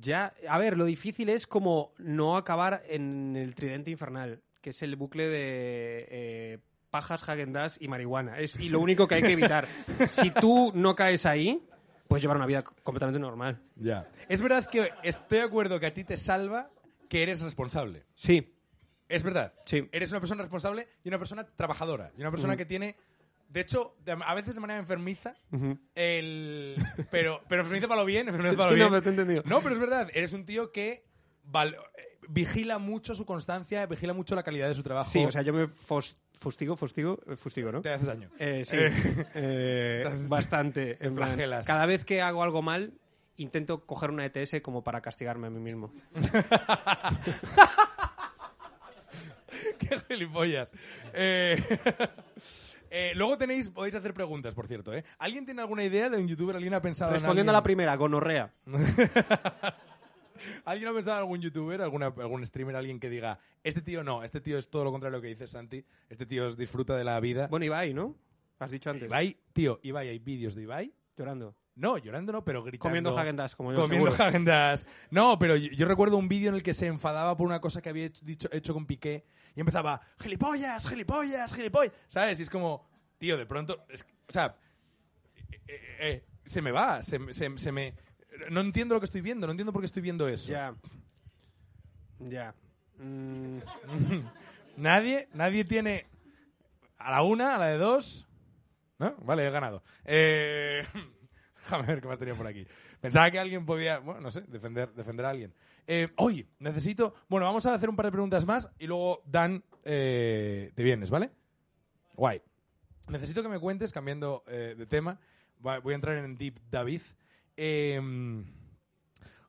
[0.00, 4.82] Ya, a ver, lo difícil es como no acabar en el tridente infernal, que es
[4.82, 6.58] el bucle de eh,
[6.90, 8.38] pajas, Häagen-Dazs y marihuana.
[8.38, 9.68] Es y lo único que hay que evitar.
[10.08, 11.64] si tú no caes ahí,
[12.08, 13.60] puedes llevar una vida completamente normal.
[13.76, 14.08] Ya.
[14.28, 16.70] Es verdad que estoy de acuerdo que a ti te salva
[17.08, 18.04] que eres responsable.
[18.14, 18.52] Sí,
[19.08, 19.54] Es verdad.
[19.64, 19.88] Sí.
[19.92, 22.10] Eres una persona responsable y una persona trabajadora.
[22.16, 22.96] Y una persona que tiene.
[23.54, 23.94] De hecho,
[24.26, 25.36] a veces de manera enfermiza,
[25.94, 26.74] el.
[27.12, 28.90] Pero, pero enfermiza para lo bien, enfermiza para lo Sí, no, bien.
[28.90, 29.42] pero te he entendido.
[29.46, 30.10] No, pero es verdad.
[30.12, 31.04] Eres un tío que
[31.44, 35.08] val- eh, vigila mucho su constancia, vigila mucho la calidad de su trabajo.
[35.08, 37.80] sí, o sea, yo me fos- fustigo, fustigo, eh, fustigo, ¿no?
[37.80, 38.28] Te haces daño.
[38.40, 38.76] Eh, sí,
[39.34, 40.96] Eh, bastante.
[41.00, 41.64] en plan, flagelas.
[41.64, 42.94] cada vez que hago algo mal,
[43.36, 45.94] intento coger una ETS como para castigarme a mí mismo.
[49.78, 50.72] Qué gilipollas.
[51.12, 51.62] Eh,
[52.96, 54.94] eh, luego tenéis, podéis hacer preguntas, por cierto.
[54.94, 55.04] ¿eh?
[55.18, 56.54] ¿Alguien tiene alguna idea de un youtuber?
[56.54, 58.52] ¿Alguien ha pensado en Respondiendo a la primera, gonorrea.
[60.64, 64.22] ¿Alguien ha pensado en algún youtuber, alguna, algún streamer, alguien que diga, este tío no,
[64.22, 67.02] este tío es todo lo contrario a lo que dice Santi, este tío disfruta de
[67.02, 67.48] la vida?
[67.48, 68.14] Bueno, Ibai, ¿no?
[68.60, 69.08] Has dicho antes.
[69.08, 70.94] Ibai, tío, Ibai, hay vídeos de Ibai.
[71.16, 71.56] Llorando.
[71.76, 72.82] No, llorando no, pero gritando.
[72.88, 74.24] Comiendo Häagen-Dazs, como yo, Comiendo seguro.
[74.24, 74.86] Häagen-Dazs.
[75.10, 77.82] No, pero yo, yo recuerdo un vídeo en el que se enfadaba por una cosa
[77.82, 79.24] que había hecho, dicho- hecho con Piqué
[79.56, 81.92] y empezaba, gilipollas, gilipollas, gilipollas.
[82.06, 82.38] ¿Sabes?
[82.38, 84.56] Y es como, tío, de pronto, es o sea,
[85.36, 87.94] eh, eh, eh, se me va, se, me- se- se me...
[88.50, 90.48] No entiendo lo que estoy viendo, no entiendo por qué estoy viendo eso.
[90.50, 90.74] Ya.
[92.20, 92.54] Ya.
[92.98, 93.58] Mm,
[94.76, 96.06] Nadie, nadie tiene
[96.98, 98.26] a la una, a la de dos.
[98.98, 99.14] ¿No?
[99.18, 99.82] Vale, he ganado.
[100.04, 100.84] Eh,
[101.70, 102.66] déjame ver qué más tenía por aquí.
[103.00, 105.54] Pensaba que alguien podía, bueno, no sé, defender, defender a alguien.
[105.86, 107.14] Eh, oye, necesito.
[107.28, 111.10] Bueno, vamos a hacer un par de preguntas más y luego, Dan, eh, te vienes,
[111.10, 111.30] ¿vale?
[112.14, 112.40] Guay.
[113.08, 115.18] Necesito que me cuentes, cambiando eh, de tema,
[115.58, 117.02] voy a entrar en Deep David.
[117.56, 118.00] Eh,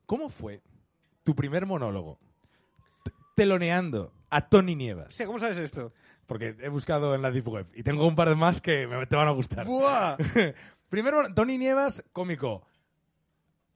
[0.04, 0.62] ¿Cómo fue
[1.24, 2.18] tu primer monólogo?
[3.34, 5.14] Teloneando a Tony Nievas.
[5.14, 5.92] Sí, ¿Cómo sabes esto?
[6.26, 9.06] Porque he buscado en la Deep Web y tengo un par de más que me,
[9.06, 9.66] te van a gustar.
[9.66, 10.16] ¡Buah!
[10.88, 12.66] Primero, Tony Nievas, cómico.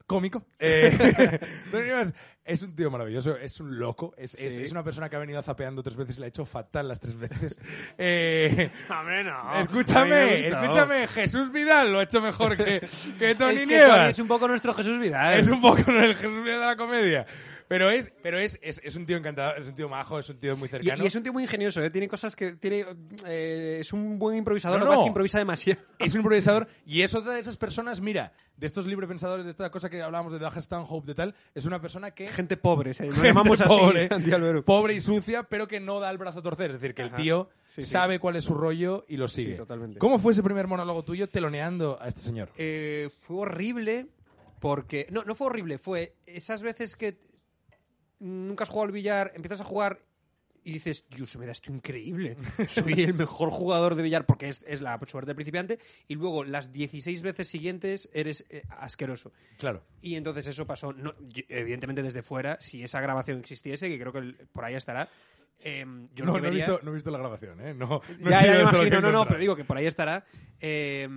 [0.07, 0.45] Cómico.
[0.59, 2.13] Eh, Tony Nievas
[2.45, 4.63] es un tío maravilloso, es un loco, es, es- Sí.
[4.65, 6.99] es una persona que ha venido zapeando tres veces y la ha hecho fatal las
[6.99, 7.59] tres veces.
[7.99, 9.61] Eh, no.
[9.61, 12.81] Escúchame, escúchame, Jesús Vidal lo ha hecho mejor que,
[13.19, 13.97] que Tony es que Nievas.
[13.99, 15.39] Tony es un poco nuestro Jesús Vidal.
[15.39, 17.27] Es un poco el Jesús Vidal de la comedia.
[17.71, 20.41] Pero es, pero es, es, es un tío encantador, es un tío majo, es un
[20.41, 21.05] tío muy cercano.
[21.05, 21.89] y es un tío muy ingenioso, ¿eh?
[21.89, 22.55] Tiene cosas que...
[22.55, 22.85] tiene
[23.25, 25.05] eh, Es un buen improvisador, No, lo que pasa es no.
[25.05, 25.81] que improvisa demasiado.
[26.01, 29.71] es un improvisador y es otra de esas personas, mira, de estos librepensadores, de esta
[29.71, 32.27] cosa que hablábamos de Doug Stanhope, de tal, es una persona que...
[32.27, 33.05] Gente pobre, ¿sí?
[33.13, 36.71] Gente llamamos así, pobre, pobre y sucia, pero que no da el brazo a torcer.
[36.73, 37.91] Es decir, que el tío Sí, sí.
[37.93, 39.55] sabe cuál es su rollo y lo sigue.
[39.55, 40.01] totalmente.
[40.01, 42.49] ¿Cómo fue ese primer monólogo tuyo teloneando a este señor?
[42.57, 44.09] Eh, fue horrible
[44.59, 45.07] porque...
[45.13, 47.30] No, no fue horrible, fue esas veces que
[48.21, 50.01] nunca has jugado al billar, empiezas a jugar
[50.63, 52.37] y dices, Dios, me da esto increíble.
[52.69, 55.79] Soy el mejor jugador de billar porque es, es la suerte del principiante.
[56.07, 59.33] Y luego las 16 veces siguientes eres eh, asqueroso.
[59.57, 59.83] Claro.
[60.03, 64.13] Y entonces eso pasó, no, yo- evidentemente desde fuera, si esa grabación existiese, que creo
[64.13, 65.09] que el- por ahí estará.
[65.61, 67.73] eh, yo lo No, que no he, visto, no he visto la grabación, ¿eh?
[67.75, 70.25] No, no ya, ya lo imagino, no, no, pero digo que por ahí estará.
[70.61, 71.09] Eh,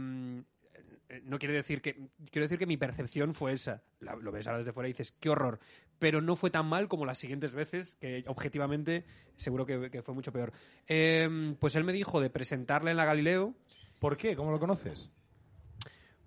[1.23, 1.95] no quiere decir que
[2.31, 3.83] quiero decir que mi percepción fue esa.
[3.99, 5.59] La- lo ves ahora desde fuera y dices, qué horror.
[5.99, 9.05] Pero no fue tan mal como las siguientes veces, que objetivamente
[9.37, 10.51] seguro que, que fue mucho peor.
[10.87, 13.53] Eh, pues él me dijo de presentarle en la Galileo,
[13.99, 14.35] ¿Por qué?
[14.35, 15.09] ¿Cómo lo conoces?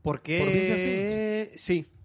[0.03, 0.39] porque...
[0.39, 1.96] ¿Por Vincent Sí, Vale.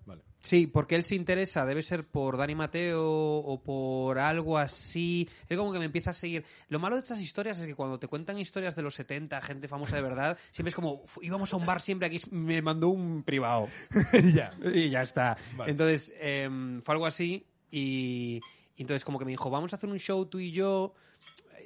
[0.43, 5.29] Sí, porque él se interesa, debe ser por Dani Mateo o por algo así.
[5.47, 6.43] Él como que me empieza a seguir.
[6.67, 9.67] Lo malo de estas historias es que cuando te cuentan historias de los 70, gente
[9.67, 12.89] famosa de verdad, siempre es como, "Fu- íbamos a un bar siempre aquí, me mandó
[12.89, 13.67] un privado.
[14.35, 14.51] ya.
[14.73, 15.37] y ya está.
[15.55, 15.71] Vale.
[15.71, 18.41] Entonces, em, fue algo así y,
[18.75, 20.95] y entonces como que me dijo, vamos a hacer un show tú y yo.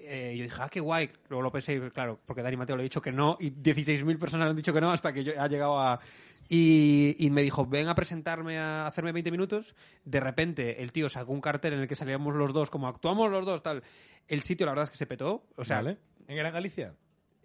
[0.08, 1.10] Eh, yo dije, ah, qué guay.
[1.30, 4.46] Luego lo pensé, claro, porque Dani Mateo le ha dicho que no y 16.000 personas
[4.46, 6.00] le han dicho que no hasta que yo ha llegado a...
[6.48, 9.74] Y, y me dijo, ven a presentarme, a hacerme 20 minutos.
[10.04, 13.32] De repente, el tío sacó un cartel en el que salíamos los dos, como actuamos
[13.32, 13.82] los dos, tal.
[14.28, 15.48] El sitio, la verdad es que se petó.
[15.56, 15.98] O sea, Vale.
[16.28, 16.94] ¿En Gran Galicia?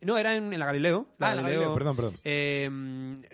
[0.02, 1.06] No, era en, en la Galileo.
[1.18, 2.14] La Ah, Galileo, perdón, perdón.
[2.24, 2.68] eh,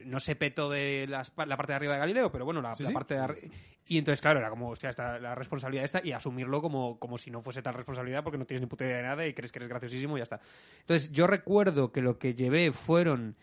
[0.05, 2.83] no sé peto de las la parte de arriba de Galileo, pero bueno, la, Sí,
[2.85, 2.95] la sí.
[2.95, 3.55] parte de arriba.
[3.88, 7.31] Y entonces, claro, era como, hostia, esta, la responsabilidad esta y asumirlo como, como si
[7.31, 9.61] no fuese tal responsabilidad porque no tienes ni puta idea de nada y crees que
[9.61, 10.40] eres graciosísimo y ya está.
[10.81, 13.37] Entonces, yo recuerdo que lo que llevé fueron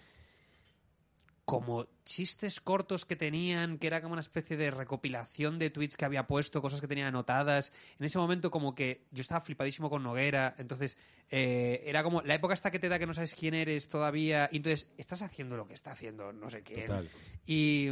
[1.45, 6.05] como chistes cortos que tenían, que era como una especie de recopilación de tweets que
[6.05, 7.73] había puesto, cosas que tenía anotadas.
[7.99, 10.97] En ese momento como que yo estaba flipadísimo con Noguera, entonces
[11.29, 14.49] eh, era como la época hasta que te da que no sabes quién eres todavía,
[14.51, 16.87] y entonces estás haciendo lo que está haciendo no sé quién.
[16.87, 17.09] Total.
[17.45, 17.89] Y,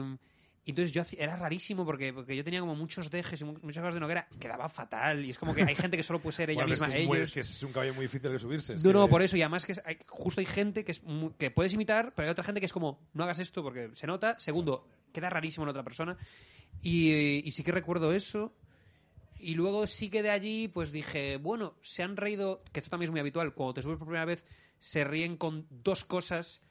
[0.63, 3.82] y entonces yo era rarísimo porque, porque yo tenía como muchos dejes y mu- muchas
[3.82, 6.50] cosas de Noguera, quedaba fatal, y es como que hay gente que solo puede ser
[6.52, 7.30] ella Bueno, es, misma, que es, muy- ellos.
[7.30, 8.74] es que es un caballo muy difícil de subirse.
[8.76, 9.38] es No, que- no, por eso.
[9.38, 12.28] Y además que es- hay- justo hay gente que, es mu- que puedes imitar, pero
[12.28, 14.38] hay otra gente que es como, no hagas esto porque se nota.
[14.38, 16.15] Segundo, queda rarísimo en otra persona.
[16.84, 18.54] Y, y sí que recuerdo eso.
[19.39, 23.08] Y luego sí que de allí, pues dije, bueno, se han reído, que esto también
[23.08, 24.43] es muy habitual, cuando te subes por primera vez,
[24.80, 26.62] se ríen con dos cosas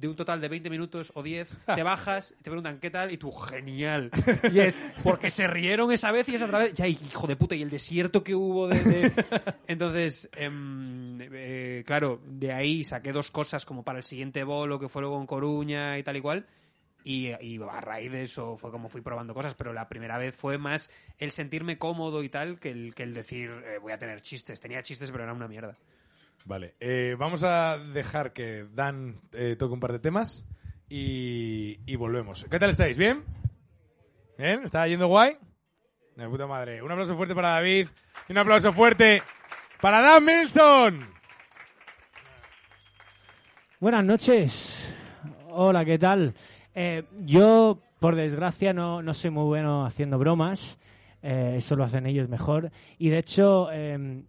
[0.00, 3.18] de un total de 20 minutos o 10, te bajas, te preguntan qué tal, y
[3.18, 4.10] tú, genial.
[4.52, 6.74] Y es porque se rieron esa vez y esa otra vez.
[6.74, 8.80] Ya, hijo de puta, y el desierto que hubo de.
[8.82, 9.12] de-
[9.68, 14.88] Entonces, em, eh, claro, de ahí saqué dos cosas como para el siguiente bolo, que
[14.88, 16.46] fue luego en Coruña y tal y cual.
[17.02, 20.34] Y, y a raíz de eso fue como fui probando cosas, pero la primera vez
[20.34, 23.98] fue más el sentirme cómodo y tal que el, que el decir eh, voy a
[23.98, 24.60] tener chistes.
[24.60, 25.74] Tenía chistes, pero era una mierda.
[26.44, 30.46] Vale, eh, vamos a dejar que Dan eh, toque un par de temas
[30.88, 32.46] y, y volvemos.
[32.50, 32.96] ¿Qué tal estáis?
[32.96, 33.24] ¿Bien?
[34.38, 34.62] ¿Bien?
[34.64, 35.36] ¿Está yendo guay?
[36.16, 36.82] De puta madre.
[36.82, 37.88] Un aplauso fuerte para David
[38.28, 39.22] y un aplauso fuerte
[39.80, 41.00] para Dan Milson.
[43.78, 44.96] Buenas noches.
[45.50, 46.34] Hola, ¿qué tal?
[46.74, 50.78] Eh, yo, por desgracia, no, no soy muy bueno haciendo bromas.
[51.22, 52.70] Eh, eso lo hacen ellos mejor.
[52.98, 54.24] Y de hecho, eh,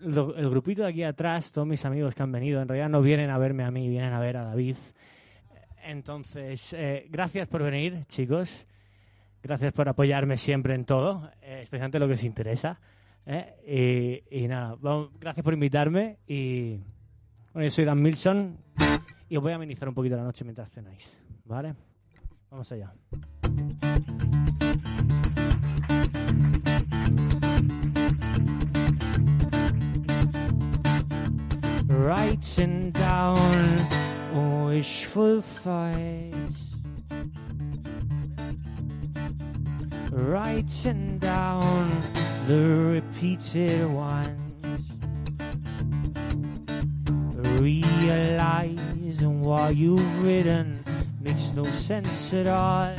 [0.00, 3.00] lo- el grupito de aquí atrás, todos mis amigos que han venido, en realidad no
[3.02, 4.76] vienen a verme a mí, vienen a ver a David.
[5.84, 8.66] Entonces, eh, gracias por venir, chicos.
[9.42, 12.78] Gracias por apoyarme siempre en todo, eh, especialmente lo que os interesa.
[13.26, 14.22] ¿eh?
[14.30, 16.76] Y, y nada, vamos- gracias por invitarme y
[17.52, 18.58] bueno, yo soy Dan Milson
[19.28, 21.74] y os voy a amenizar un poquito la noche mientras cenáis, ¿vale?
[22.50, 22.92] Vamos allá.
[32.10, 33.86] Writing down
[34.34, 36.74] oh, wishful thoughts
[40.10, 42.02] Writing down
[42.48, 42.58] the
[42.98, 44.90] repeated ones
[47.60, 50.82] Realizing what you've written
[51.20, 52.92] makes no sense at all.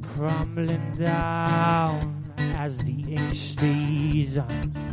[0.00, 4.83] Crumbling down as the ink stays on.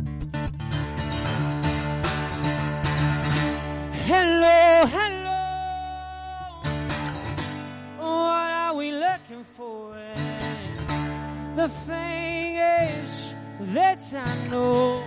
[4.14, 5.42] Hello, hello.
[7.98, 9.96] What are we looking for?
[11.56, 13.34] The thing is
[13.72, 15.02] that I know.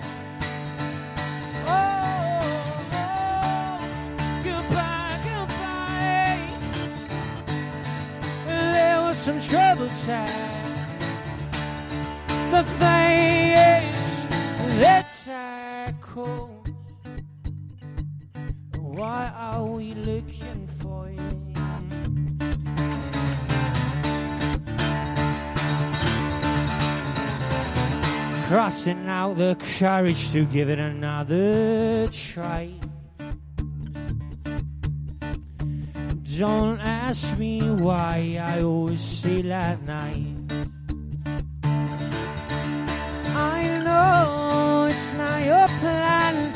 [1.67, 1.95] Oh,
[9.13, 10.73] some trouble time.
[12.49, 14.27] The thing is
[14.81, 16.55] that I caught.
[18.95, 21.41] Why are we looking for you?
[28.47, 32.71] Crossing out the courage to give it another try.
[36.37, 40.37] Don't ask me why I always say that night.
[43.35, 46.53] I know it's not your plan,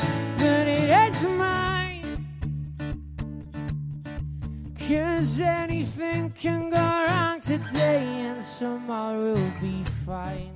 [4.90, 10.50] Cause anything can go wrong today and tomorrow will be fine.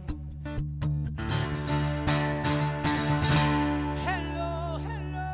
[4.05, 5.31] Hello, hello.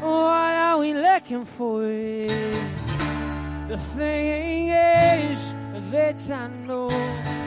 [0.00, 1.82] What are we looking for?
[3.68, 5.54] The thing is
[5.92, 7.39] that I know.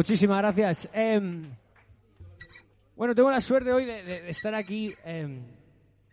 [0.00, 0.88] Muchísimas gracias.
[0.94, 1.44] Em,
[2.96, 5.42] bueno, tengo la suerte hoy de, de- de estar aquí em,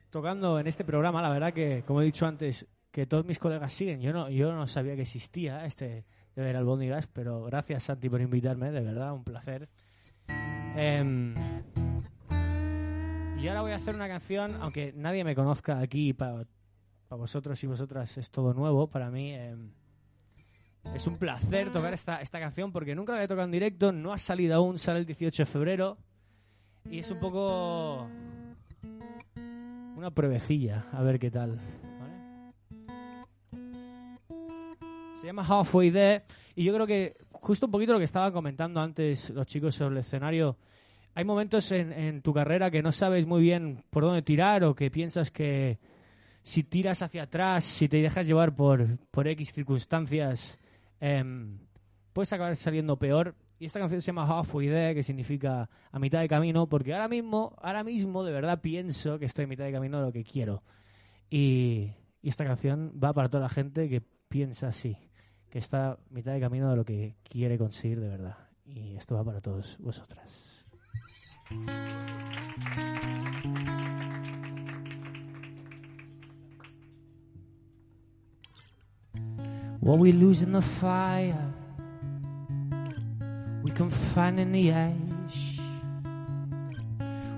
[0.10, 1.22] tocando en este programa.
[1.22, 4.02] La verdad que, como he dicho antes, que todos mis colegas siguen.
[4.02, 6.04] Yo no, yo no sabía que existía este
[6.36, 9.70] de ver albóndigas, pero gracias Santi por invitarme, de verdad, un placer.
[10.76, 11.34] Em,
[13.40, 16.44] y ahora voy a hacer una canción, aunque nadie me conozca aquí, para
[17.12, 19.34] vosotros y vosotras es todo nuevo, para mí
[20.96, 24.14] es un placer tocar esta, esta canción porque nunca la he tocado en directo, no
[24.14, 25.98] ha salido aún, sale el 18 de febrero
[26.90, 28.08] y es un poco
[29.96, 31.60] una pruebecilla, a ver qué tal.
[35.20, 36.24] Se llama Halfway There
[36.56, 39.94] y yo creo que justo un poquito lo que estaban comentando antes los chicos sobre
[39.94, 40.58] el escenario,
[41.16, 44.76] hay momentos en, en tu carrera que no sabes muy bien por dónde tirar o
[44.76, 45.80] que piensas que
[46.48, 50.58] si tiras hacia atrás, si te dejas llevar por, por X circunstancias,
[51.00, 51.60] em,
[52.14, 53.36] puedes acabar saliendo peor.
[53.60, 57.08] Y esta canción se llama Halfway There, que significa a mitad de camino, porque ahora
[57.08, 60.24] mismo, ahora mismo de verdad pienso que estoy a mitad de camino de lo que
[60.24, 60.64] quiero.
[61.30, 61.92] Y,
[62.22, 64.98] y esta canción va para toda la gente que piensa así,
[65.50, 68.38] que está a mitad de camino de lo que quiere conseguir de verdad.
[68.66, 70.66] Y esto va para todos vosotras.
[79.80, 81.54] What we lose in the fire,
[83.64, 85.60] we can find in the ash.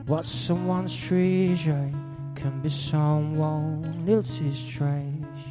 [0.05, 1.91] What someone's treasure
[2.35, 5.45] can be someone else's trash.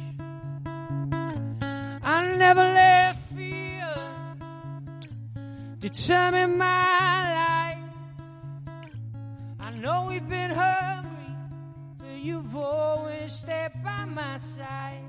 [2.01, 3.95] I never let fear
[5.79, 8.77] determine my life.
[9.59, 11.35] I know we've been hungry,
[11.99, 15.05] but you've always stepped by my side.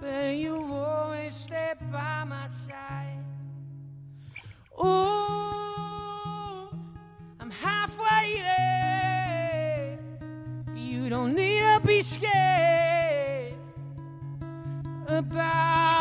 [0.00, 3.24] But you've always stepped by my side.
[4.80, 6.68] Ooh,
[7.40, 9.98] I'm halfway there.
[10.76, 13.54] You don't need to be scared
[15.08, 15.97] about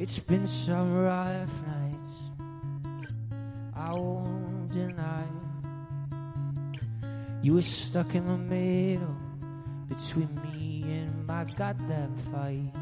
[0.00, 2.10] It's been some rough nights.
[3.74, 5.26] I won't deny.
[7.42, 9.14] You were stuck in the middle
[9.90, 12.78] between me and my goddamn fights.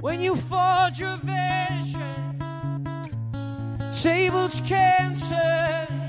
[0.00, 2.40] When you forge your vision,
[4.02, 6.05] tables can turn.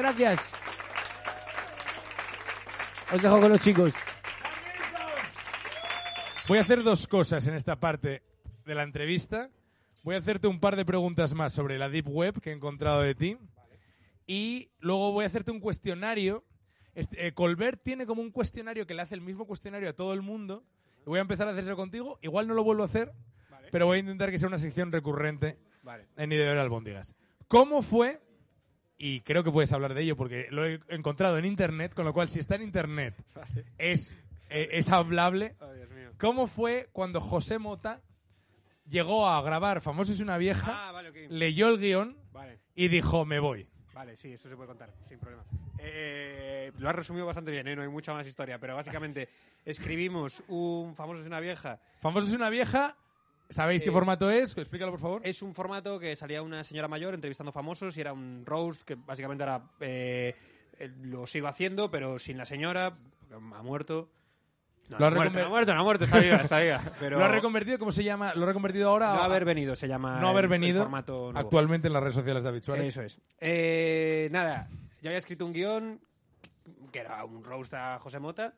[0.00, 0.54] Gracias.
[3.12, 3.92] Os dejo con los chicos.
[6.48, 8.22] Voy a hacer dos cosas en esta parte
[8.64, 9.50] de la entrevista.
[10.02, 13.02] Voy a hacerte un par de preguntas más sobre la Deep Web que he encontrado
[13.02, 13.36] de ti.
[14.26, 16.44] Y luego voy a hacerte un cuestionario.
[16.94, 20.14] Este, eh, Colbert tiene como un cuestionario que le hace el mismo cuestionario a todo
[20.14, 20.64] el mundo.
[21.02, 22.18] Y voy a empezar a hacerlo contigo.
[22.22, 23.12] Igual no lo vuelvo a hacer,
[23.70, 26.06] pero voy a intentar que sea una sección recurrente Vale.
[26.16, 27.14] en ver albóndigas.
[27.48, 28.18] ¿Cómo fue?
[29.02, 32.12] Y creo que puedes hablar de ello porque lo he encontrado en internet, con lo
[32.12, 33.14] cual si está en internet
[33.78, 34.14] es,
[34.50, 35.54] eh, es hablable.
[35.58, 36.10] Oh, Dios mío.
[36.18, 38.02] ¿Cómo fue cuando José Mota
[38.86, 42.58] llegó a grabar Famoso es una vieja, Ah, vale, leyó el guion Vale.
[42.74, 43.66] y dijo, me voy?
[43.94, 45.44] Vale, sí, eso se puede contar, sin problema.
[45.78, 47.76] Eh, lo has resumido bastante bien, ¿eh?
[47.76, 49.30] no hay mucha más historia, pero básicamente
[49.64, 51.80] escribimos un famoso es una vieja.
[52.00, 52.98] Famoso es una vieja,
[53.50, 54.56] ¿sabéis qué Eh, formato es?
[54.56, 55.20] Explícalo, por favor.
[55.24, 58.94] Es un formato que salía una señora mayor entrevistando famosos y era un roast que
[58.94, 60.34] básicamente era eh,
[60.78, 64.08] eh, lo sigo haciendo, pero sin la señora, porque ha muerto.
[64.88, 66.82] No, Lo ha muerto, no ha muerto, no ha muerto, está viva, está viva.
[66.98, 67.78] Pero ¿Lo ha reconvertido?
[67.78, 68.34] ¿Cómo se llama?
[68.34, 69.14] ¿Lo ha reconvertido ahora?
[69.14, 71.38] no haber venido, se llama no haber el- el venido formato nuevo.
[71.38, 72.86] actualmente en las redes sociales de Suárez.
[72.88, 73.20] Eso es.
[73.38, 74.68] Eh, nada,
[75.00, 76.00] yo había escrito un guion
[76.90, 78.52] que era un roast a José Mota,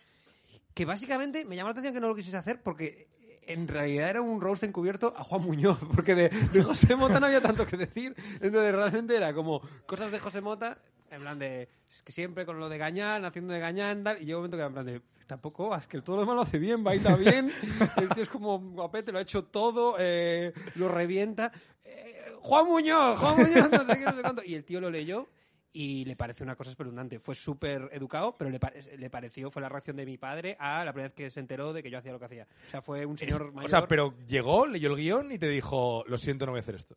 [0.73, 3.09] que básicamente me llamó la atención que no lo quisiese hacer porque
[3.47, 7.27] en realidad era un roast encubierto a Juan Muñoz, porque de, de José Mota no
[7.27, 8.15] había tanto que decir.
[8.41, 10.79] Entonces realmente era como cosas de José Mota,
[11.11, 14.25] en plan de, es que siempre con lo de Gañán, haciendo de Gañán, tal, y
[14.25, 16.43] llega un momento que era en plan de, tampoco, es que todo lo demás lo
[16.43, 17.53] hace bien, baila bien,
[17.99, 21.53] el tío es como guapete, lo ha hecho todo, eh, lo revienta.
[21.85, 24.43] Eh, Juan Muñoz, Juan Muñoz, no sé qué, no sé cuánto.
[24.45, 25.29] Y el tío lo leyó
[25.75, 27.19] y le pareció una cosa espeluznante.
[27.19, 30.85] Fue súper educado, pero le, pare- le pareció, fue la reacción de mi padre a
[30.85, 32.47] la primera vez que se enteró de que yo hacía lo que hacía.
[32.67, 33.67] O sea, fue un señor Es- mayor.
[33.67, 36.63] o sea, pero llegó, leyó el guion y te dijo, lo siento, no voy a
[36.63, 36.97] hacer esto.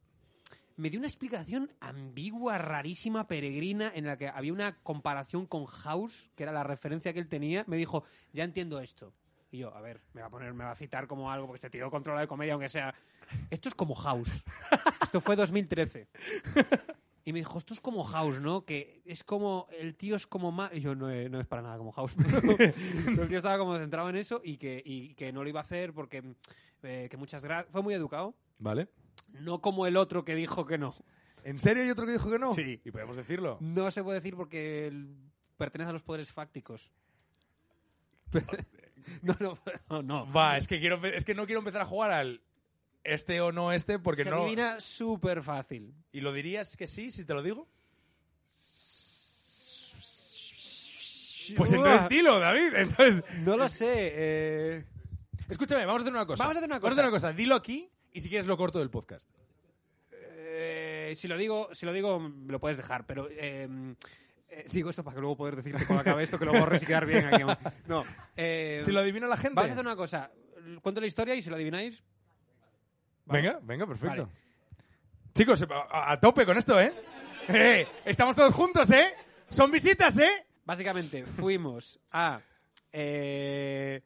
[0.77, 6.29] me dio una explicación ambigua, rarísima, peregrina, en la que había una comparación con House,
[6.35, 7.63] que era la referencia que él tenía.
[7.67, 8.03] Me dijo,
[8.33, 9.13] ya entiendo esto.
[9.51, 11.65] Y yo, a ver, me va a poner, me va a citar como algo, porque
[11.65, 12.93] este tío controla de comedia, aunque sea.
[13.49, 14.43] Esto es como House.
[15.01, 16.09] Esto fue 2013.
[17.27, 18.65] Y me dijo, esto es como House, ¿no?
[18.65, 20.71] Que es como, el tío es como más...
[20.73, 22.13] Y yo, no, es- no es para nada como House.
[22.15, 22.39] Pero,
[23.05, 25.59] pero el tío estaba como centrado en eso y que, y que no lo iba
[25.59, 26.23] a hacer porque
[26.83, 27.71] eh, que muchas gracias...
[27.71, 28.35] Fue muy educado.
[28.59, 28.89] ¿Vale?
[29.39, 30.93] No como el otro que dijo que no.
[31.43, 32.53] ¿En serio hay otro que dijo que no?
[32.53, 32.79] Sí.
[32.85, 33.57] Y podemos decirlo.
[33.59, 34.93] No se puede decir porque
[35.57, 36.91] pertenece a los poderes fácticos.
[39.23, 39.57] no, no,
[39.89, 40.31] no, no.
[40.31, 42.41] Va, es que, quiero, es que no quiero empezar a jugar al
[43.05, 44.41] este o no este porque se no...
[44.41, 45.93] adivina súper fácil.
[46.11, 47.67] ¿Y lo dirías que sí, si te lo digo?
[51.55, 52.73] Pues entonces dilo, David.
[52.75, 54.11] Entonces, No lo sé.
[54.15, 54.85] eh,
[55.47, 56.43] escúchame, vamos a hacer una cosa.
[56.43, 56.93] Vamos a hacer una Vamos a cosa.
[56.93, 57.33] hacer una cosa.
[57.33, 59.27] Dilo aquí y si quieres lo corto del podcast.
[60.11, 63.67] eh, si lo digo, si lo digo, lo puedes dejar, pero eh,
[64.49, 66.85] eh, digo esto para que luego poder decirte cuando acabe esto que lo borres y
[66.87, 67.43] quedar bien aquí.
[67.85, 68.03] No.
[68.35, 69.53] eh, Si lo adivina la gente.
[69.55, 70.31] Vamos a hacer una cosa.
[70.81, 72.03] Cuento la historia y si lo adivináis,
[73.25, 74.23] Venga, venga, perfecto.
[74.23, 74.35] Vale.
[75.33, 76.93] Chicos, a, a tope con esto, ¿eh?
[77.47, 77.87] ¡Eh!
[78.05, 79.13] Estamos todos juntos, ¿eh?
[79.49, 80.45] Son visitas, ¿eh?
[80.65, 82.41] Básicamente, fuimos a
[82.91, 84.01] eh,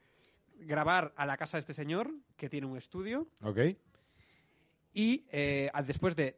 [0.60, 3.60] grabar a la casa de este señor, que tiene un estudio, Ok.
[4.94, 6.38] y eh, después de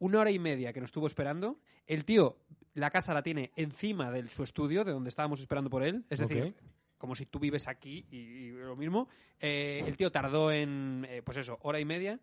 [0.00, 2.36] una hora y media que nos estuvo esperando, el tío,
[2.74, 6.18] la casa la tiene encima de su estudio, de donde estábamos esperando por él, es
[6.18, 6.54] decir.
[7.04, 9.10] Como si tú vives aquí y, y lo mismo.
[9.38, 12.18] Eh, el tío tardó en, eh, pues eso, hora y media,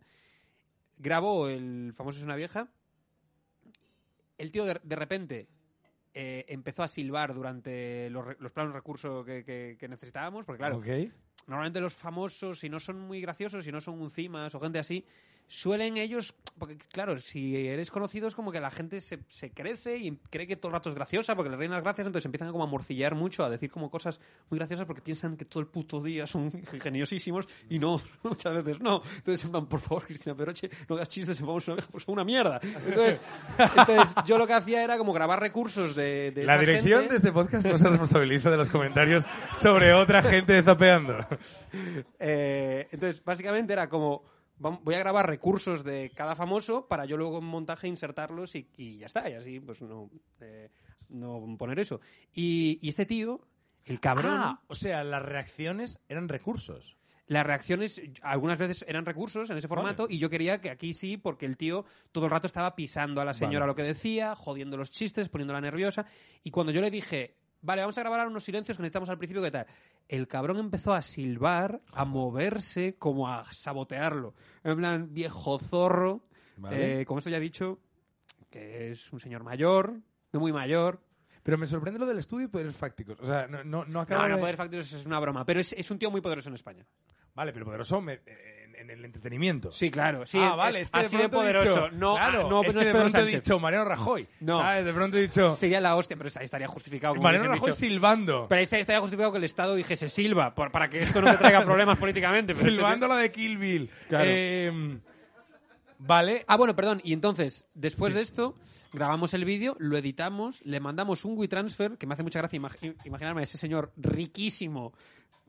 [0.98, 2.68] grabó el famoso Es una vieja,
[4.38, 5.46] el tío de, de repente
[6.14, 10.58] eh, empezó a silbar durante los, los planos de recurso que, que- que necesitábamos, porque
[10.58, 10.78] claro,
[11.46, 14.80] normalmente los famosos, si no son muy graciosos, si no son un cimas o gente
[14.80, 15.06] así,
[15.46, 19.96] suelen ellos, porque claro, si eres conocido es como que la gente se, se crece
[19.96, 22.52] y cree que todo el rato es graciosa porque le reina las gracias, entonces empiezan
[22.52, 25.66] como a morcillar mucho, a decir como cosas muy graciosas porque piensan que todo el
[25.66, 29.02] puto día son ingeniosísimos y no, muchas veces no.
[29.16, 32.60] Entonces, por favor, Cristina Peroche, no hagas chistes Vamos a una vieja, pues una mierda.
[32.62, 33.20] Entonces,
[33.58, 37.14] entonces, yo lo que hacía era como grabar recursos de, de La dirección gente.
[37.14, 39.24] de este podcast no se responsabiliza de los comentarios
[39.56, 41.26] sobre otra gente zapeando.
[42.20, 44.22] Eh, entonces, básicamente era como,
[44.82, 48.98] voy a grabar recursos de cada famoso para yo luego en montaje insertarlos y, y
[48.98, 49.28] ya está.
[49.28, 50.10] Y así, pues no,
[50.40, 50.70] eh,
[51.08, 52.00] no poner eso.
[52.34, 53.40] Y, y este tío,
[53.84, 56.96] el cabrón, Ah, o sea, las reacciones eran recursos.
[57.26, 61.16] las reacciones algunas veces eran recursos en ese formato y yo quería que aquí sí,
[61.16, 63.70] porque el tío todo el rato estaba pisando a la señora Vale.
[63.70, 66.04] lo que decía, jodiendo los chistes, poniéndola nerviosa.
[66.42, 69.42] Y cuando yo le dije, vale, vamos a grabar unos silencios que necesitamos al principio,
[69.42, 69.66] ¿qué tal?
[70.08, 74.34] El cabrón empezó a silbar, a moverse, como a sabotearlo.
[74.64, 76.26] En plan, viejo zorro.
[76.56, 77.00] Vale.
[77.00, 77.80] Eh, con esto ya he dicho
[78.50, 79.94] que es un señor mayor,
[80.32, 81.00] no muy mayor.
[81.42, 83.18] Pero me sorprende lo del estudio y poderes fácticos.
[83.20, 85.58] O sea, no, no, no acabo No, no, de- Poder Factors es una broma, pero
[85.60, 86.86] es, es un tío muy poderoso en España.
[87.34, 88.20] Vale, pero poderoso me-
[88.82, 89.72] en, el entretenimiento.
[89.72, 90.26] Sí, claro.
[90.26, 91.84] Sí, ah, vale, es que así de de pronto he poderoso.
[91.86, 93.42] dicho- no, claro, no, es que no de pronto he Sánchez.
[93.44, 94.28] dicho Mariano Rajoy.
[94.40, 94.60] No.
[94.60, 94.84] ¿sabes?
[94.84, 97.14] De pronto he dicho Sería la hostia, pero ahí estaría justificado.
[97.14, 97.78] como Mariano Rajoy dicho.
[97.80, 98.46] silbando.
[98.48, 101.38] Pero ahí estaría justificado que el Estado dijese Silva, por- para que esto no te
[101.38, 102.52] traiga problemas políticamente.
[102.54, 103.90] pero este Silbando la de Kill Bill.
[104.08, 104.24] Claro.
[104.28, 104.98] Eh,
[105.98, 106.44] vale.
[106.48, 107.00] Ah, bueno, perdón.
[107.04, 108.16] Y entonces, después Sí.
[108.16, 108.56] de esto,
[108.92, 112.94] grabamos el vídeo, lo editamos, le mandamos un WeTransfer, que me hace mucha gracia imag-
[113.04, 114.92] imaginarme a ese señor riquísimo,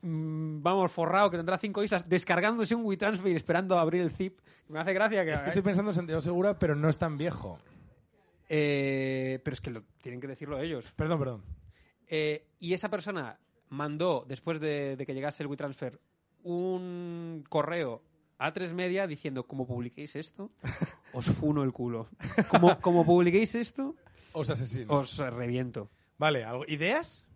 [0.04, 4.10] mm, vamos, forrado, que tendrá cinco islas, descargándose un WeTransfer y esperando a abrir el
[4.10, 4.38] zip.
[4.68, 5.32] Me hace gracia que...
[5.32, 7.58] Es que estoy pensando en Santiago Segura, pero no es tan viejo.
[8.48, 10.92] Eh, pero es que lo, tienen que decirlo ellos.
[10.96, 11.44] Perdón, perdón.
[12.06, 13.38] Eh, y esa persona
[13.70, 16.00] mandó, después de, de que llegase el WeTransfer,
[16.42, 18.02] un correo
[18.38, 20.50] a tres media diciendo, como publiquéis esto,
[21.12, 22.08] os funo el culo.
[22.48, 23.94] Como, como publiquéis esto,
[24.32, 24.92] Os asesino.
[24.94, 25.90] os reviento.
[26.18, 27.26] Vale, ¿algo- ¿ideas?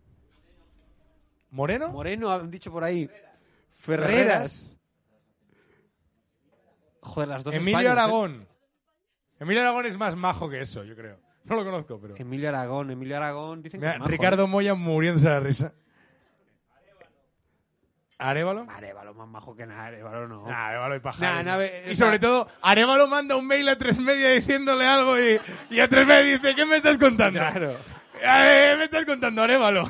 [1.51, 1.89] ¿Moreno?
[1.91, 3.11] Moreno, han dicho por ahí.
[3.71, 4.77] Ferreras.
[7.01, 8.01] Joder, las dos Emilio Españas, ¿eh?
[8.01, 8.49] Aragón.
[9.41, 11.19] Emilio Aragón es más majo que eso, yo creo.
[11.45, 12.15] No lo conozco, pero.
[12.17, 14.49] Emilio Aragón, Emilio Aragón, dicen Mira, que es majo, Ricardo ¿eh?
[14.49, 15.73] Moya muriéndose de la risa.
[18.19, 18.67] ¿Arevalo?
[18.69, 20.47] Arevalo, más majo que nada, Arevalo no.
[20.49, 21.89] Nah, Arevalo y pajares.
[21.89, 25.41] Y sobre todo, Arevalo manda un mail a tres media diciéndole algo y,
[25.71, 27.39] y a tres media dice, ¿qué me estás contando?
[27.39, 27.77] Claro.
[28.21, 29.85] Eh, me estás contando, Arevalo.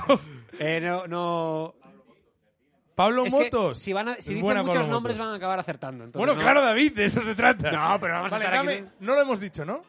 [0.58, 1.74] Eh, no, no...
[2.94, 3.78] Pablo Es que Motos.
[3.78, 5.26] si, van a- si Es dicen buena muchos Pablo nombres Motos.
[5.28, 6.04] van a acabar acertando.
[6.04, 7.70] entonces Bueno, no- claro, David, de eso se trata.
[7.70, 9.82] No, pero vamos a Vale, estar aquí- dame- No lo hemos dicho, ¿no?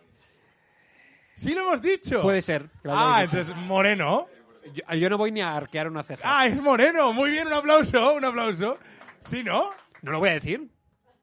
[1.35, 2.21] Sí lo hemos dicho.
[2.21, 2.63] Puede ser.
[2.81, 3.41] que lo Ah, hayáis dicho.
[3.41, 4.27] entonces Moreno.
[4.73, 6.21] Yo, yo no voy ni a arquear una ceja.
[6.23, 7.11] Ah, es Moreno.
[7.13, 8.77] Muy bien, un aplauso, un aplauso.
[9.21, 9.71] ¿Sí, no?
[10.03, 10.69] No lo voy a decir.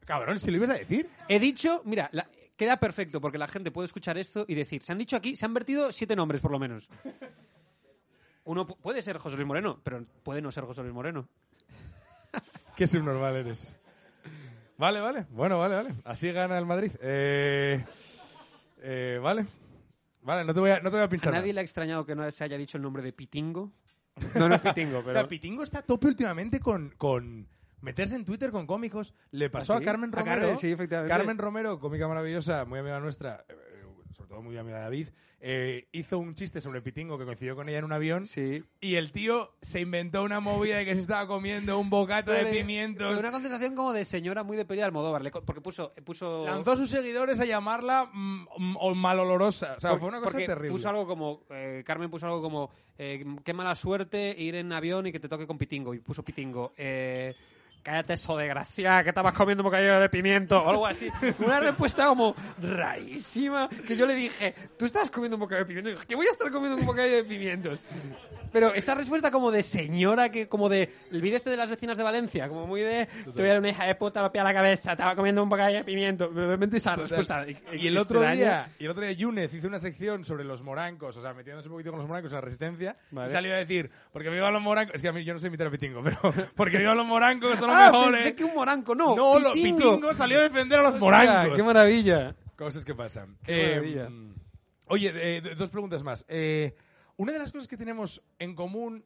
[0.04, 1.08] Cabrón, si lo ibas a decir.
[1.28, 2.26] He dicho, mira, la-
[2.56, 5.44] queda perfecto porque la gente puede escuchar esto y decir, se han dicho aquí, se
[5.44, 6.88] han vertido siete nombres por lo menos.
[8.46, 11.28] Uno pu- puede ser José Luis Moreno, pero puede no ser José Luis Moreno.
[12.76, 13.74] Qué subnormal eres.
[14.78, 15.26] Vale, vale.
[15.30, 15.94] Bueno, vale, vale.
[16.04, 16.92] Así gana el Madrid.
[17.00, 17.84] Eh,
[18.82, 19.46] eh, vale.
[20.22, 21.54] Vale, no te voy a, no te voy a ¿A pinchar nadie más.
[21.54, 23.72] le ha extrañado que no se haya dicho el nombre de Pitingo?
[24.34, 25.28] No, no es Pitingo, O sea, pero...
[25.28, 27.46] Pitingo está a tope últimamente con, con
[27.82, 29.14] meterse en Twitter con cómicos.
[29.30, 29.80] Le pasó ¿Ah, a?
[29.82, 30.40] Carmen A Romero.
[30.40, 31.14] Carmen, sí, efectivamente.
[31.14, 33.44] Carmen Romero, cómica maravillosa, muy amiga nuestra,
[34.16, 35.08] sobre todo muy amiga de David,
[35.40, 38.26] eh, hizo un chiste sobre Pitingo que coincidió con ella en un avión.
[38.26, 38.64] Sí.
[38.80, 42.44] Y el tío se inventó una movida de que se estaba comiendo un bocata de
[42.44, 43.16] de- pimientos.
[43.18, 45.90] Una contestación como de señora muy de peli de Almodóvar, le co- porque puso...
[46.04, 49.74] puso Lanzó a sus seguidores a llamarla mm, mm, o malolorosa.
[49.76, 50.70] O sea, Por- fue una cosa porque terrible.
[50.70, 55.06] Puso algo como, eh, Carmen puso algo como, eh, qué mala suerte ir en avión
[55.06, 55.92] y que te toque con pitingo.
[55.94, 56.72] Y puso pitingo.
[56.78, 57.34] Eh,
[57.86, 61.08] Cállate eso de gracia, que estabas comiendo un bocadillo de pimiento o algo así.
[61.38, 63.68] Una respuesta como rarísima.
[63.86, 65.90] Que yo le dije, tú estás comiendo un bocadillo de pimiento.
[65.90, 67.78] Y dije, ¿Qué voy a estar comiendo un bocadillo de pimientos?
[68.56, 71.98] Pero esa respuesta como de señora, que como de el vídeo este de las vecinas
[71.98, 75.42] de Valencia, como muy de, eres una hija de puta, me la cabeza, estaba comiendo
[75.42, 76.30] un bocadillo de pimiento.
[76.32, 77.44] Pero realmente esa respuesta.
[77.74, 81.14] Y el otro día, y el otro día Yunez hizo una sección sobre los morancos,
[81.18, 83.28] o sea, metiéndose un poquito con los morancos, la resistencia, Vale.
[83.28, 85.48] y salió a decir, porque vivan los morancos, es que a mí yo no sé
[85.48, 86.18] imitar a Pitingo, pero
[86.56, 88.20] porque vivan los morancos, son los Ah, mejores.
[88.22, 89.14] pensé que un moranco, no.
[89.14, 90.14] no, pitingo.
[90.14, 91.56] Salió a defender a los morancos.
[91.56, 92.34] ¡Qué maravilla!
[92.56, 93.36] Cosas que pasan.
[93.44, 94.08] Qué Eh, maravilla.
[94.86, 96.24] oye, eh, dos preguntas más.
[96.26, 96.74] Eh,
[97.16, 99.04] una de las cosas que tenemos en común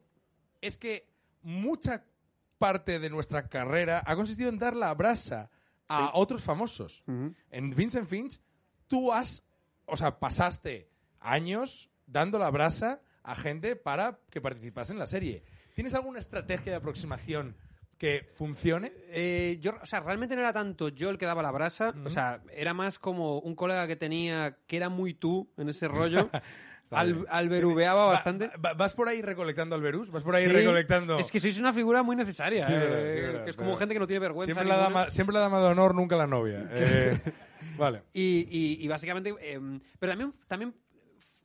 [0.61, 1.07] es que
[1.41, 2.03] mucha
[2.57, 5.49] parte de nuestra carrera ha consistido en dar la brasa
[5.87, 6.09] a Sí.
[6.13, 7.03] otros famosos.
[7.07, 7.33] Ujú.
[7.49, 8.39] En Vincent Finch,
[8.87, 9.43] tú has,
[9.85, 10.89] o sea, pasaste
[11.19, 15.43] años dando la brasa a gente para que participase en la serie.
[15.73, 17.55] ¿Tienes alguna estrategia de aproximación
[17.97, 18.91] que funcione?
[19.09, 22.09] Eh, yo, o sea, realmente no era tanto yo el que daba la brasa, o
[22.09, 26.29] sea, era más como un colega que tenía que era muy tú en ese rollo.
[26.91, 28.51] Al, alberubeaba bastante.
[28.63, 30.11] va- ¿Vas por ahí recolectando alberus?
[30.11, 30.51] ¿Vas por ahí Sí.
[30.51, 31.17] recolectando...?
[31.19, 32.65] Es que sois una figura muy necesaria.
[32.67, 33.79] Sí, eh, verdad, sí, verdad, que es como verdad.
[33.79, 34.53] gente que no tiene vergüenza.
[34.53, 36.65] Siempre la, dama, siempre la dama de honor, nunca la novia.
[36.73, 37.17] Eh,
[37.77, 38.01] vale.
[38.13, 39.33] Y, y- y básicamente.
[39.39, 39.59] eh,
[39.99, 40.73] pero también, también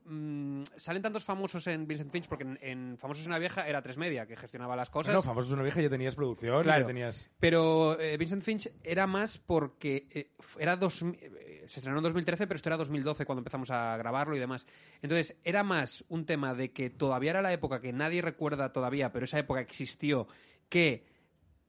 [0.07, 3.83] mm, salen tantos famosos en Vincent Finch, porque en, en Famosos en una vieja era
[3.83, 5.13] tres media, que gestionaba las cosas.
[5.15, 6.83] No, famosos una vieja ya tenías producción, Claro.
[6.83, 7.31] ya tenías...
[7.41, 12.47] Pero eh, Vincent Finch era más porque eh, era dos, eh, se estrenó en 2013,
[12.47, 14.67] pero esto era 2012 cuando empezamos a grabarlo y demás.
[15.03, 19.13] Entonces, era más un tema de que todavía era la época que nadie recuerda todavía,
[19.13, 20.27] pero esa época existió,
[20.69, 21.05] que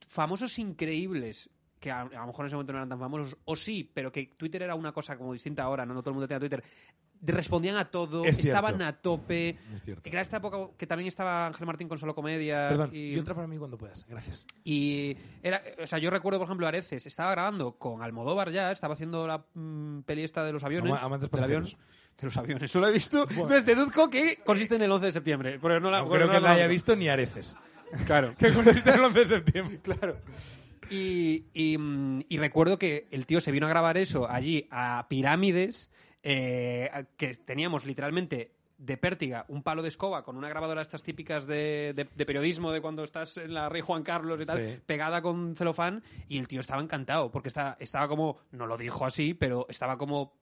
[0.08, 3.56] famosos increíbles que a, a lo mejor en ese momento no eran tan famosos, o
[3.56, 6.40] sí, pero que Twitter era una cosa como distinta ahora, no todo el mundo tenía
[6.40, 6.64] Twitter,
[7.22, 8.50] respondían a todo, Es cierto.
[8.58, 9.58] estaban a tope.
[9.74, 9.82] Es.
[10.02, 12.70] Que era esta época que también estaba Ángel Martín con Solo Comedia.
[12.70, 14.06] Perdón, y, y otra para mí cuando puedas.
[14.08, 14.46] Gracias.
[14.64, 18.94] y era, o sea, yo recuerdo, por ejemplo, Areces, estaba grabando con Almodóvar ya, estaba
[18.94, 20.92] haciendo la mm, peli esta de los aviones.
[20.92, 21.86] Ama- amantes del avión, pasajeros.
[22.20, 23.28] de los aviones, no lo he visto.
[23.30, 25.60] Entonces deduzco que consiste en el 11 de septiembre.
[25.62, 27.56] Pero no la, No creo no que la haya visto ni areces.
[28.06, 28.36] Claro.
[28.38, 29.80] Que consiste en el 11 de septiembre.
[29.84, 30.18] Claro.
[30.90, 35.06] Y, y, mm, y recuerdo que el tío se vino a grabar eso allí a
[35.10, 35.90] Pirámides,
[36.30, 41.48] eh, que teníamos literalmente de pértiga un palo de escoba con una grabadora estas típicas
[41.48, 44.80] de, de- de periodismo de cuando estás en la Rey Juan Carlos y tal, Sí.
[44.86, 49.34] pegada con celofán, y el tío estaba encantado, porque estaba como, no lo dijo así,
[49.34, 50.34] pero estaba como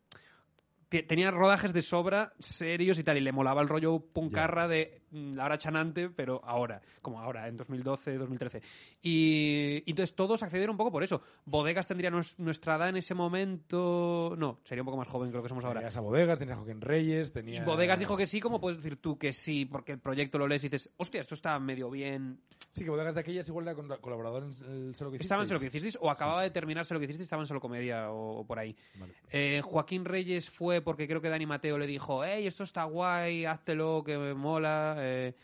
[0.89, 5.01] te- tenía rodajes de sobra serios y tal, y le molaba el rollo puncarra de
[5.35, 8.61] la hora chanante, pero ahora, como ahora, en 2012, 2013.
[9.01, 11.21] Y, y entonces todos accedieron un poco por eso.
[11.45, 14.35] Bodegas tendría nues- nuestra edad en ese momento.
[14.37, 15.79] No, sería un poco más joven que lo que somos ahora.
[15.79, 17.65] Tenías a Bodegas, tenías a Joaquín Reyes, Y tenías...
[17.65, 20.63] Bodegas dijo que sí, como puedes decir tú que sí, porque el proyecto lo lees
[20.63, 22.41] y dices, hostia, esto está medio bien.
[22.71, 24.49] Sí, que Bodegas de aquellas igual era colaborador en
[24.87, 25.47] el Sé lo que Estaba en.
[25.47, 28.39] Solo que hicisteis, o acababa de terminarse lo que hicisteis, estaba en Solo Comedia o,
[28.39, 28.75] o por ahí.
[28.99, 29.13] Vale.
[29.31, 33.45] Eh, Joaquín Reyes fue porque creo que Dani Mateo le dijo, hey, esto está guay,
[33.45, 34.95] háztelo, que me mola.
[35.05, 35.35] Eh,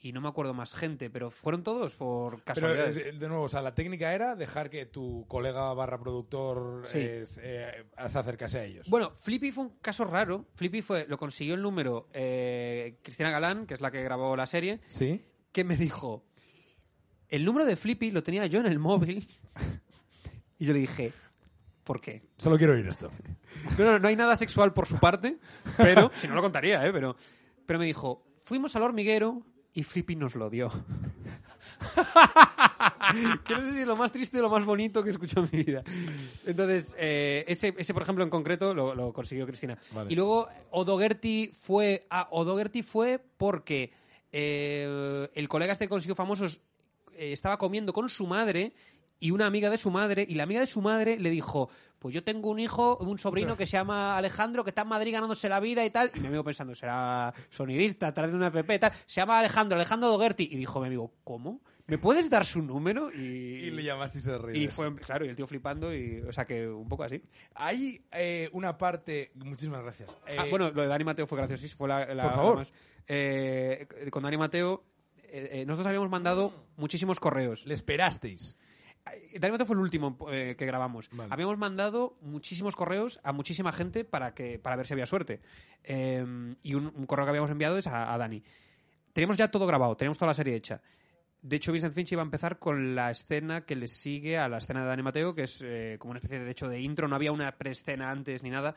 [0.00, 2.98] y no me acuerdo más gente, pero fueron todos por Pero, casualidades.
[2.98, 6.82] eh, de, de nuevo, o sea, la técnica era dejar que tu colega barra productor
[6.86, 6.98] Sí.
[6.98, 8.86] eh, eh, se acercase a ellos.
[8.90, 10.44] Bueno, Flippy fue un caso raro.
[10.56, 14.46] Flippy fue, lo consiguió el número eh, Cristina Galán, que es la que grabó la
[14.46, 15.24] serie, ¿Sí?
[15.52, 16.26] que me dijo,
[17.28, 19.26] el número de Flippy lo tenía yo en el móvil.
[20.58, 21.12] y yo le dije,
[21.82, 22.22] ¿por qué?
[22.36, 23.10] Solo quiero oír esto.
[23.78, 25.38] No, no, no hay nada sexual por su parte,
[25.78, 26.90] pero si no lo contaría, ¿eh?
[26.92, 27.16] Pero,
[27.64, 29.42] pero me dijo, fuimos al hormiguero
[29.72, 30.70] y Flippy nos lo dio.
[33.44, 35.48] que no sé si es lo más triste o lo más bonito que he escuchado
[35.50, 35.82] en mi vida.
[36.46, 39.76] Entonces, eh, ese, ese, por ejemplo, en concreto lo, lo consiguió Cristina.
[39.92, 40.12] Vale.
[40.12, 42.06] Y luego Odogerty fue...
[42.10, 43.90] Ah, Odogerty fue porque
[44.30, 46.60] eh, el colega este que consiguió famosos
[47.16, 48.72] eh, estaba comiendo con su madre
[49.20, 52.14] y una amiga de su madre, y la amiga de su madre le dijo, pues
[52.14, 55.48] yo tengo un hijo, un sobrino que se llama Alejandro, que está en Madrid ganándose
[55.48, 58.78] la vida y tal, y mi amigo pensando, será sonidista, tal de una FP y
[58.78, 61.60] tal, se llama Alejandro, Alejandro Dogerty, y dijo mi amigo, ¿cómo?
[61.86, 63.10] ¿Me puedes dar su número?
[63.12, 66.32] Y, Y le llamaste y se y fue, claro, y el tío flipando, y, o
[66.32, 67.22] sea que un poco así.
[67.54, 69.32] Hay eh, una parte...
[69.34, 70.16] Muchísimas gracias.
[70.38, 72.52] Ah, Eh, bueno, lo de Dani Mateo fue gracioso, fue la, la- Por favor.
[72.54, 72.72] la más.
[73.06, 74.82] Eh, con Dani Mateo,
[75.24, 77.66] eh, eh, nosotros habíamos mandado muchísimos correos.
[77.66, 78.56] Le esperasteis.
[79.38, 81.08] Dani Mateo fue el último eh, que grabamos.
[81.12, 81.32] Vale.
[81.32, 85.40] Habíamos mandado muchísimos correos a muchísima gente para que para ver si había suerte.
[85.82, 88.42] Eh, y un, un correo que habíamos enviado es a, a Dani.
[89.12, 90.80] Teníamos ya todo grabado, teníamos toda la serie hecha.
[91.42, 94.56] De hecho, Vincent Finch iba a empezar con la escena que le sigue a la
[94.58, 97.06] escena de Dani Mateo, que es eh, como una especie de, de hecho de intro,
[97.06, 98.74] no había una preescena antes ni nada.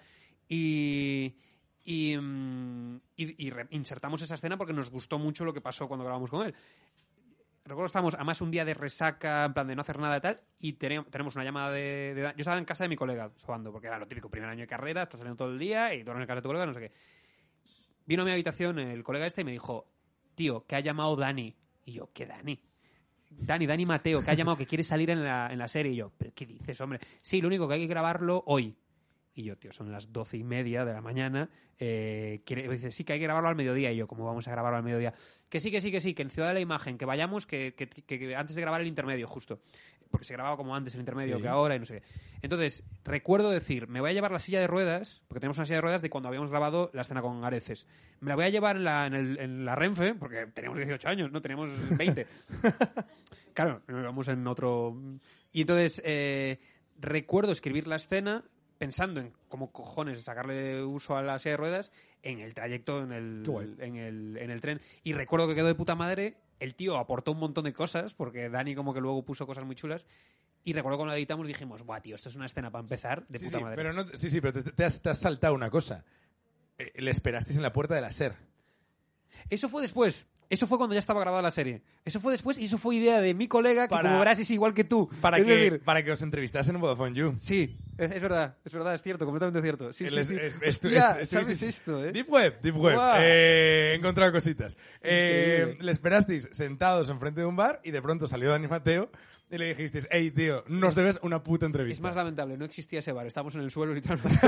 [0.49, 1.37] Y,
[1.85, 5.87] y, mm, y- y re- insertamos esa escena porque nos gustó mucho lo que pasó
[5.87, 6.53] cuando grabamos con él.
[7.67, 10.41] Recuerdo estábamos además un día de resaca, en plan de no hacer nada y tal,
[10.59, 13.87] y tenemos una llamada de, de Yo estaba en casa de mi colega, sobando, porque
[13.87, 16.27] era lo típico, primer año de carrera, estás saliendo todo el día y duermes en
[16.27, 16.91] casa de tu colega, no sé qué.
[18.05, 19.91] Vino a mi habitación el colega este y me dijo,
[20.33, 21.57] tío, que ha llamado Dani.
[21.83, 22.57] Y yo, ¿qué Dani?
[23.29, 25.91] Dani, Dani Mateo, que ha llamado, que quiere salir en la, en la serie.
[25.91, 26.99] Y yo, ¿pero qué dices, hombre?
[27.21, 28.77] Sí, lo único que hay que grabarlo hoy.
[29.37, 31.47] Y yo, tío, son las doce y media de la mañana.
[31.77, 33.91] Eh, quiere, dice, sí, que hay que grabarlo al mediodía.
[33.91, 35.13] Y yo, ¿cómo vamos a grabarlo al mediodía?
[35.47, 37.75] Que sí, que sí, que sí, que en Ciudad de la Imagen, que vayamos, que,
[37.77, 39.61] que- que- que antes de grabar el intermedio, justo.
[40.09, 41.41] Porque se grababa como antes el intermedio Sí.
[41.43, 42.07] que ahora y no sé qué.
[42.41, 45.75] Entonces, recuerdo decir, me voy a llevar la silla de ruedas, porque tenemos una silla
[45.77, 47.85] de ruedas de cuando habíamos grabado la escena con Areces.
[48.21, 51.07] Me la voy a llevar en la, en el- en la Renfe, porque teníamos 18
[51.09, 52.25] años, no teníamos 20.
[53.53, 54.95] Claro, nos vamos en otro.
[55.51, 56.59] Y entonces eh,
[56.99, 58.43] recuerdo escribir la escena
[58.77, 61.91] pensando en cómo cojones sacarle uso a la silla de ruedas
[62.23, 64.81] en el trayecto en el, en el, en el tren.
[65.03, 66.37] Y recuerdo que quedó de puta madre.
[66.59, 69.75] El tío aportó un montón de cosas, porque Dani como que luego puso cosas muy
[69.75, 70.05] chulas.
[70.63, 73.39] Y recuerdo cuando la editamos dijimos, buah, tío, esto es una escena para empezar de
[73.39, 73.75] Sí, puta sí, madre.
[73.77, 76.03] pero no, sí, sí, pero te, te has, te has saltado una cosa.
[76.77, 78.35] Eh, le esperasteis en la puerta de la SER.
[79.49, 80.27] Eso fue después.
[80.49, 81.81] Eso fue cuando ya estaba grabada la serie.
[82.05, 84.49] Eso fue después y eso fue idea de mi colega, que Para- como verás es
[84.51, 85.09] igual que tú.
[85.21, 87.35] Para, es que, decir, para que os entrevistasen en Vodafone You.
[87.37, 89.91] Sí, es, es verdad, es verdad, es cierto, completamente cierto.
[89.91, 90.35] Sí, sí, es- sí.
[90.65, 92.11] Hostia, ¿sabes esto, eh?
[92.13, 92.95] Deep Web, Deep Web.
[92.95, 93.17] Guau.
[93.21, 94.77] Eh, he encontrado cositas.
[95.01, 99.11] Eh, le esperasteis sentados enfrente de un bar y de pronto salió Dani Mateo
[99.49, 101.97] y le dijisteis, hey, tío, nos debes una puta entrevista.
[101.97, 104.39] Es más lamentable, no existía ese bar, estamos en el suelo literalmente.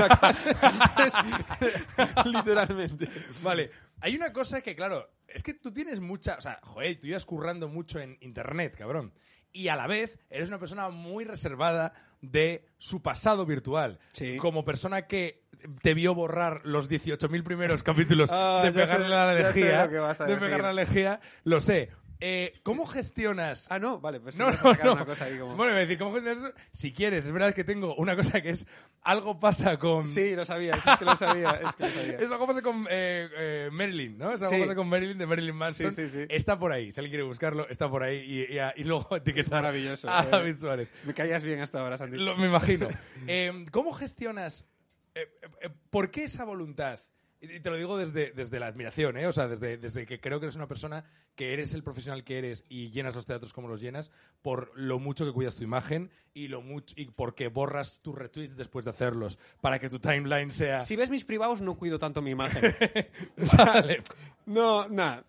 [2.24, 3.08] Literalmente.
[3.42, 3.70] Vale,
[4.00, 6.36] hay una cosa que, claro, es que tú tienes mucha.
[6.36, 9.12] O sea, joder, tú ibas currando mucho en internet, cabrón.
[9.52, 13.98] Y a la vez eres una persona muy reservada de su pasado virtual.
[14.12, 14.36] Sí.
[14.36, 15.42] Como persona que
[15.82, 20.62] te vio borrar los 18.000 primeros capítulos Ah, de sé- pegarle la lejía, de pegarle
[20.62, 21.90] la lejía, lo sé.
[22.22, 24.92] Eh, ¿Cómo gestionas Ah, no, vale, pues no, no, sacar no.
[24.92, 26.52] una cosa ahí como- Bueno, a decir, ¿cómo gestionas eso?
[26.70, 28.66] Si quieres, es verdad que tengo una cosa que es
[29.02, 32.16] algo pasa con Sí, lo sabía, es que lo sabía, es que lo sabía.
[32.20, 34.32] es algo pasa con eh, eh, Marilyn, ¿no?
[34.34, 34.60] Es algo Sí.
[34.60, 35.90] pasa con Marilyn de Marilyn Manson.
[35.90, 36.26] Sí, sí, sí.
[36.28, 39.62] Está por ahí, si alguien quiere buscarlo, está por ahí y, y- y luego etiquetar
[39.62, 40.10] Maravilloso.
[40.10, 40.28] a eh.
[40.30, 40.88] David Suárez.
[41.04, 42.16] Me caías bien hasta ahora, Santi.
[42.18, 42.88] Lo- me imagino.
[43.26, 44.68] Eh, ¿Cómo gestionas?
[45.14, 47.00] eh, eh, eh, ¿Por qué esa voluntad?
[47.42, 49.26] Y te lo digo desde, desde la admiración, ¿eh?
[49.26, 51.04] O sea, desde, desde que creo que eres una persona
[51.36, 54.10] que eres el profesional que eres y llenas los teatros como los llenas,
[54.42, 58.56] por lo mucho que cuidas tu imagen y lo mucho y porque borras tus retweets
[58.58, 60.80] después de hacerlos, para que tu timeline sea.
[60.80, 62.74] Si ves mis privados, no cuido tanto mi imagen.
[63.56, 64.02] Vale.
[64.44, 65.24] no, nada.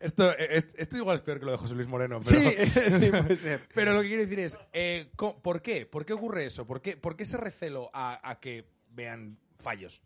[0.00, 2.20] Esto, es- esto igual es peor que lo de José Luis Moreno.
[2.26, 2.40] Pero...
[2.40, 2.70] Sí,
[3.00, 3.60] sí, puede ser.
[3.74, 5.84] Pero lo que quiero decir es, eh, co- ¿por qué?
[5.86, 6.66] ¿Por qué ocurre eso?
[6.66, 10.00] ¿Por qué, por qué ese recelo a, a que vean fallos?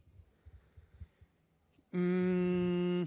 [1.92, 3.02] Mm,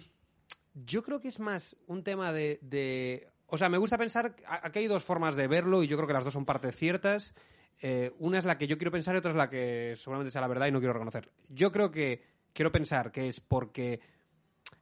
[0.86, 4.36] yo creo que es más un tema de, de- O sea, me gusta pensar...
[4.48, 7.34] Aquí hay dos formas de verlo y yo creo que las dos son partes ciertas.
[7.82, 10.42] Eh, una es la que yo quiero pensar y otra es la que seguramente sea
[10.42, 11.30] la verdad y no quiero reconocer.
[11.50, 12.24] Yo creo que
[12.54, 14.00] quiero pensar que es porque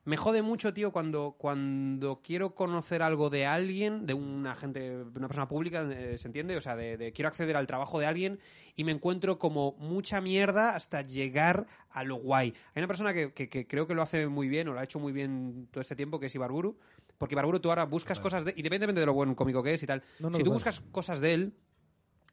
[0.05, 5.27] me jode mucho, tío, cuando, cuando quiero conocer algo de alguien, de una gente, una
[5.27, 6.57] persona pública, eh, ¿se entiende?
[6.57, 8.39] O sea, de, de quiero acceder al trabajo de alguien
[8.75, 12.53] y me encuentro como mucha mierda hasta llegar a lo guay.
[12.73, 14.83] Hay una persona que, que- que creo que lo hace muy bien o lo ha
[14.83, 16.77] hecho muy bien todo este tiempo, que es Ibarburu.
[17.17, 18.51] Porque Ibarburu tú ahora buscas cosas de...
[18.51, 20.01] Independientemente de lo buen cómico que es y tal.
[20.19, 21.53] No, no, si tú buscas cosas de él,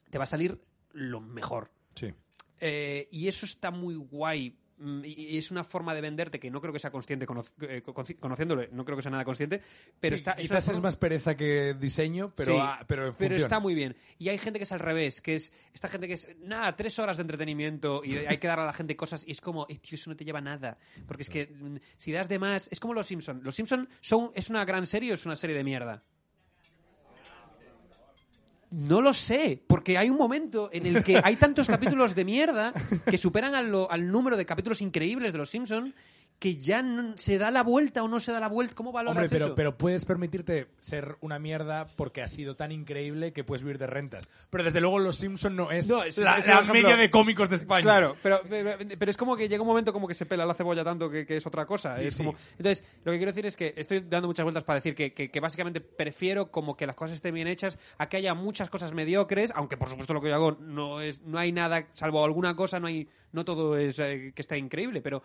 [0.09, 0.59] te va a salir
[0.93, 1.71] lo mejor.
[1.95, 2.15] Sí.
[2.61, 4.57] Eh, y eso está muy guay.
[4.81, 7.83] Mm, Y es una forma de venderte que no creo que sea consciente cono- eh,
[7.85, 9.61] conoci- conociéndole, no creo que sea nada consciente,
[9.99, 10.33] pero Sí, está.
[10.33, 13.97] es quizás es más pereza que diseño, pero, Sí, ah, pero, está muy bien.
[14.19, 16.99] Y hay gente que es al revés, que es esta gente que es, nada, tres
[16.99, 19.79] horas de entretenimiento y hay que dar a la gente cosas y es como, eh,
[19.79, 20.79] tío, eso no te lleva a nada.
[21.07, 23.41] Porque es que mm, si das de más, es como Los Simpson.
[23.43, 26.03] Los Simpson son, ¿es una gran serie o es una serie de mierda?
[28.71, 32.75] No lo sé, porque hay un momento en el que hay tantos capítulos de mierda
[33.11, 35.95] que superan al, lo- al número de capítulos increíbles de Los Simpson
[36.39, 38.75] que ya no- se da la vuelta o no se da la vuelta.
[38.77, 39.55] ¿Cómo valoras Hombre, pero, eso?
[39.57, 43.89] pero puedes permitirte ser una mierda porque ha sido tan increíble que puedes vivir de
[43.89, 44.29] rentas.
[44.49, 47.57] Pero desde luego Los Simpson no es, No, es- la, es media de cómicos de
[47.57, 47.83] España.
[47.83, 50.55] Claro, pero, pero, pero es como que llega un momento como que se pela la
[50.55, 51.93] cebolla tanto que, que es otra cosa.
[51.95, 52.25] Sí, es sí.
[52.25, 55.13] como- Entonces, lo que quiero decir es que estoy dando muchas vueltas para decir que,
[55.13, 58.71] que- que básicamente prefiero como que las cosas estén bien hechas a que haya muchas
[58.71, 62.25] cosas mediocres, aunque por supuesto lo que yo hago no es no hay nada, salvo
[62.25, 65.23] alguna cosa, no hay no todo es eh, que está increíble, pero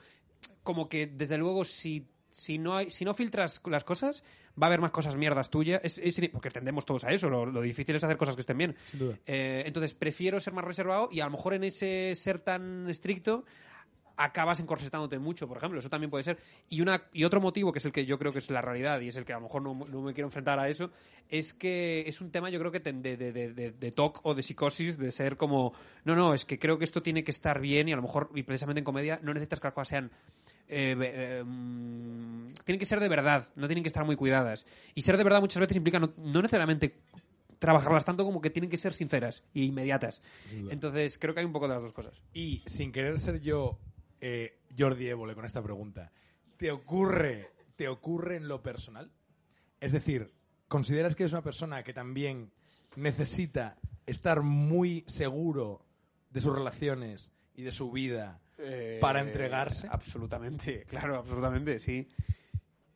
[0.64, 4.24] como que desde luego si si no hay si no filtras las cosas
[4.62, 7.46] va a haber más cosas mierdas tuyas es, es- porque tendemos todos a eso lo,
[7.46, 9.18] lo difícil es hacer cosas que estén bien duda.
[9.28, 13.46] Eh, entonces prefiero ser más reservado y a lo mejor en ese ser tan estricto
[14.16, 15.80] acabas encorsetándote mucho, por ejemplo.
[15.80, 16.38] Eso también puede ser.
[16.70, 19.00] Y, una, y otro motivo, que es el que yo creo que es la realidad
[19.02, 20.92] y es el que a lo mejor no, no me quiero enfrentar a eso,
[21.30, 24.44] es que es un tema yo creo que de, de, de- de TOC o de
[24.44, 25.74] psicosis, de ser como,
[26.06, 28.30] no, no, es que creo que esto tiene que estar bien y a lo mejor,
[28.36, 30.12] y precisamente en comedia, no necesitas que las cosas sean...
[30.68, 34.66] eh, eh, mm, tienen que ser de verdad, no tienen que estar muy cuidadas.
[34.96, 36.96] Y ser de verdad muchas veces implica no, no necesariamente
[37.64, 40.22] trabajarlas tanto como que tienen que ser sinceras e inmediatas.
[40.70, 42.22] Entonces, creo que hay un poco de las dos cosas.
[42.34, 43.80] Y sin querer ser yo
[44.20, 46.12] eh, Jordi Évole con esta pregunta,
[46.58, 49.10] ¿te ocurre, ¿te ocurre en lo personal?
[49.80, 50.34] Es decir,
[50.68, 52.52] ¿consideras que es una persona que también
[52.98, 55.86] necesita estar muy seguro
[56.32, 58.42] de sus relaciones y de su vida
[59.02, 59.88] para entregarse?
[59.88, 62.08] Eh, Absolutamente, claro, absolutamente, sí.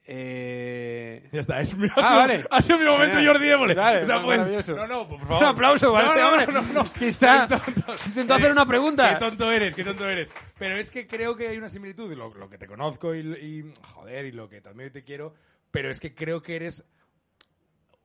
[0.10, 1.28] Eh...
[1.34, 2.42] Ya está, es mi, Ah, vale.
[2.50, 3.18] ha sido mi momento.
[3.26, 3.74] Jordi Évole.
[3.74, 5.44] Vale, O sea, pues, no, no, por Un favor.
[5.46, 6.54] aplauso para No, este no, hombre.
[6.54, 6.94] no, no, no.
[6.94, 7.46] Que está.
[7.48, 7.94] Qué tonto.
[8.06, 9.10] Intentó hacer una pregunta.
[9.14, 10.32] Qué tonto eres, qué tonto eres.
[10.58, 13.74] Pero es que creo que hay una similitud, lo, lo que te conozco y, y,
[13.84, 15.34] joder, y lo que también te quiero,
[15.72, 16.86] pero es que creo que eres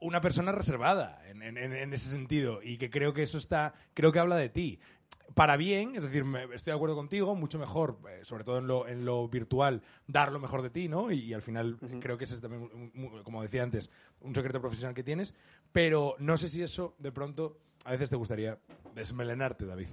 [0.00, 3.74] una persona reservada en, en- en- en ese sentido y que creo que eso está,
[3.94, 4.80] creo que habla de ti.
[5.34, 8.66] Para bien, es decir, me- estoy de acuerdo contigo, mucho mejor, eh, sobre todo en
[8.66, 11.10] lo, en lo virtual, dar lo mejor de ti, ¿no?
[11.10, 13.90] Y, y al final creo que ese es también, un- un- como decía antes,
[14.20, 15.32] un secreto profesional que tienes,
[15.72, 18.58] pero no sé si eso de pronto a veces te gustaría
[18.94, 19.88] desmelenarte, David.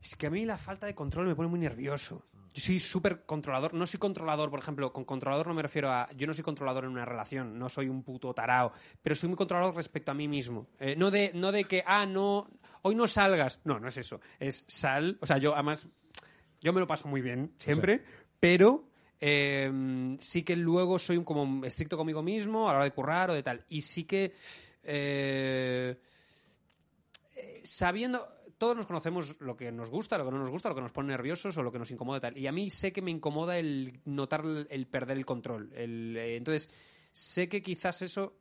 [0.00, 2.22] Es que a mí la falta de control me pone muy nervioso.
[2.52, 3.74] Yo soy súper controlador.
[3.74, 6.08] No soy controlador, por ejemplo, con controlador no me refiero a.
[6.16, 8.72] Yo no soy controlador en una relación, no soy un puto tarao,
[9.02, 10.66] pero soy muy controlador respecto a mí mismo.
[10.78, 12.48] Eh, no, de, no de que, ah, no,
[12.84, 13.60] hoy no salgas.
[13.64, 14.20] No, no es eso.
[14.38, 15.18] Es sal.
[15.20, 15.88] O sea, yo además.
[16.60, 18.02] Yo me lo paso muy bien, siempre,
[18.40, 18.88] pero.
[19.20, 23.34] eh, sí que luego soy como estricto conmigo mismo a la hora de currar o
[23.34, 23.64] de tal.
[23.68, 24.34] Y sí que.
[24.82, 26.00] eh,
[27.62, 28.26] sabiendo
[28.58, 30.92] todos nos conocemos lo que nos gusta, lo que no nos gusta, lo que nos
[30.92, 32.38] pone nerviosos o lo que nos incomoda y tal.
[32.38, 35.72] Y a mí sé que me incomoda el notar el, el perder el control.
[35.74, 36.70] El, eh, entonces,
[37.12, 38.36] sé que quizás eso...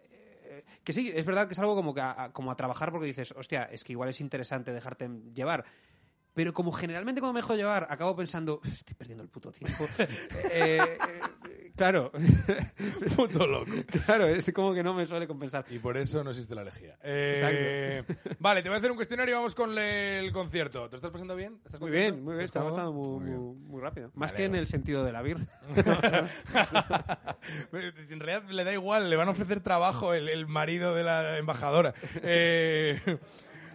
[0.60, 2.92] eh, que sí, es verdad que es algo como, que a, a- como a trabajar
[2.92, 5.66] porque dices, hostia, es que igual es interesante dejarte llevar.
[6.34, 9.88] Pero como generalmente cuando me dejo llevar, acabo pensando, estoy perdiendo el puto tiempo.
[10.52, 10.98] Eh, eh,
[11.76, 12.12] claro,
[13.16, 13.72] Puto loco.
[14.06, 15.66] claro, es como que no me suele compensar.
[15.70, 16.98] Y por eso no existe la lejía.
[17.04, 18.04] Eh,
[18.40, 20.90] vale, te voy a hacer un cuestionario y vamos con el concierto.
[20.90, 21.60] ¿Te estás pasando bien?
[21.66, 24.12] ¿Estás Muy bien, muy bien, ¿Estás está pasando muy, muy, muy rápido.
[24.16, 25.46] Más Vale, que en el sentido de la birra.
[27.72, 31.38] en realidad le da igual, le van a ofrecer trabajo el, el marido de la
[31.38, 31.94] embajadora.
[32.22, 33.00] Eh,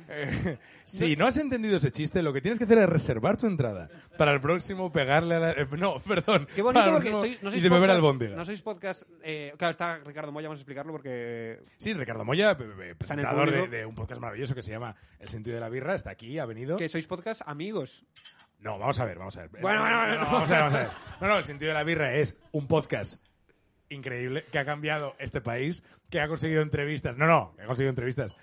[0.08, 3.46] eh, si no has entendido ese chiste, lo que tienes que hacer es reservar tu
[3.46, 5.50] entrada para el próximo pegarle a la...
[5.52, 6.46] eh, no, perdón.
[6.54, 8.62] Qué bonito para el porque próximo- sois, no sois y de beber podcast, no sois
[8.62, 9.02] podcast.
[9.22, 11.60] eh, claro, está Ricardo Moya, vamos a explicarlo porque.
[11.76, 13.76] Sí, Ricardo Moya, pe- pe- presentador de, público.
[13.76, 16.46] de un podcast maravilloso que se llama El sentido de la birra, está aquí, ha
[16.46, 16.76] venido.
[16.76, 18.04] Que sois podcast amigos.
[18.60, 19.50] No, vamos a ver, vamos a ver.
[19.60, 20.20] Bueno, bueno, No, bueno.
[20.24, 20.88] no, vamos a ver, vamos a ver.
[21.20, 23.22] No, no, el sentido de la birra es un podcast
[23.88, 27.16] increíble que ha cambiado este país, que ha conseguido entrevistas.
[27.16, 28.34] No, no, que ha conseguido entrevistas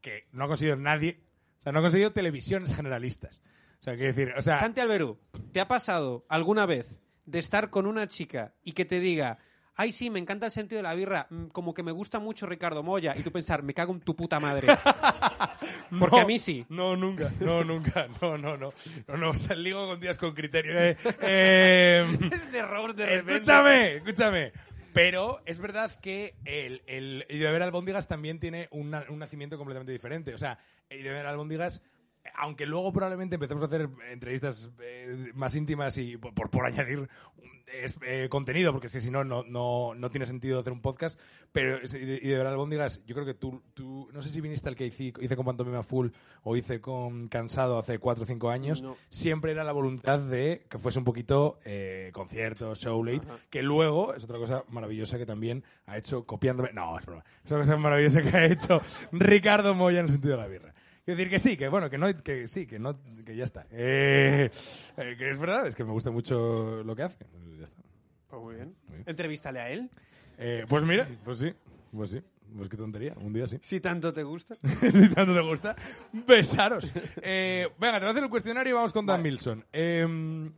[0.00, 1.20] que no ha conseguido nadie.
[1.58, 3.42] O sea, no ha conseguido televisiones generalistas.
[3.80, 5.18] O sea, quiero decir, o sea, Santi Alberú,
[5.52, 9.38] ¿te ha pasado alguna vez de estar con una chica y que te diga,
[9.76, 12.46] ay, sí, me encanta el sentido de la birra, mm, como que me gusta mucho
[12.46, 14.66] Ricardo Moya, y tú pensar, me cago en tu puta madre?
[15.98, 16.66] Porque no, a mí sí.
[16.68, 18.72] No, nunca, no, nunca, no, no, no.
[19.08, 20.72] No, no, o sea, ligo con días con criterio.
[20.78, 23.32] Eh, eh, Ese error de repente.
[23.32, 24.52] Escúchame, escúchame.
[24.92, 30.34] Pero es verdad que el, el Ideber Albóndigas también tiene un nacimiento completamente diferente.
[30.34, 30.58] O sea,
[30.90, 31.82] Ideber Albóndigas,
[32.34, 37.08] aunque luego probablemente empecemos a hacer entrevistas eh, más íntimas y por, por, añadir
[37.72, 40.80] es- eh, contenido, porque es que si no, no, no, no tiene sentido hacer un
[40.80, 41.18] podcast.
[41.52, 44.76] Pero es- Ide- Ideber Albóndigas, yo creo que tú, tú, no sé si viniste al
[44.76, 46.08] que hice, hice con Pantomima Full
[46.44, 48.96] o hice con Cansado hace cuatro o cinco años, No.
[49.08, 54.14] siempre era la voluntad de que fuese un poquito eh, concierto, show late, que luego
[54.14, 56.72] es otra cosa maravillosa que también ha hecho copiándome.
[56.72, 57.24] No, es broma.
[57.44, 58.80] Es otra cosa maravillosa que ha hecho
[59.12, 60.74] Ricardo Moya en el sentido de la birra.
[61.04, 63.66] Quiero decir que sí, que bueno, que no, que sí, que no, que ya está.
[63.70, 64.50] Eh,
[64.96, 67.26] eh, que es verdad, es que me gusta mucho lo que hace.
[67.58, 67.82] Ya está.
[68.28, 68.74] Pues muy bien.
[68.86, 69.04] Muy bien.
[69.08, 69.90] Entrevístale a él.
[70.38, 71.52] Eh, pues mira, pues sí,
[71.92, 72.20] pues sí.
[72.56, 73.58] Pues qué tontería, un día sí.
[73.62, 74.56] Si tanto te gusta.
[74.92, 75.76] si tanto te gusta,
[76.26, 76.92] besaros.
[76.92, 79.64] Venga, te voy a hacer el cuestionario y vamos con Dan Milson.
[79.72, 80.50] Eh,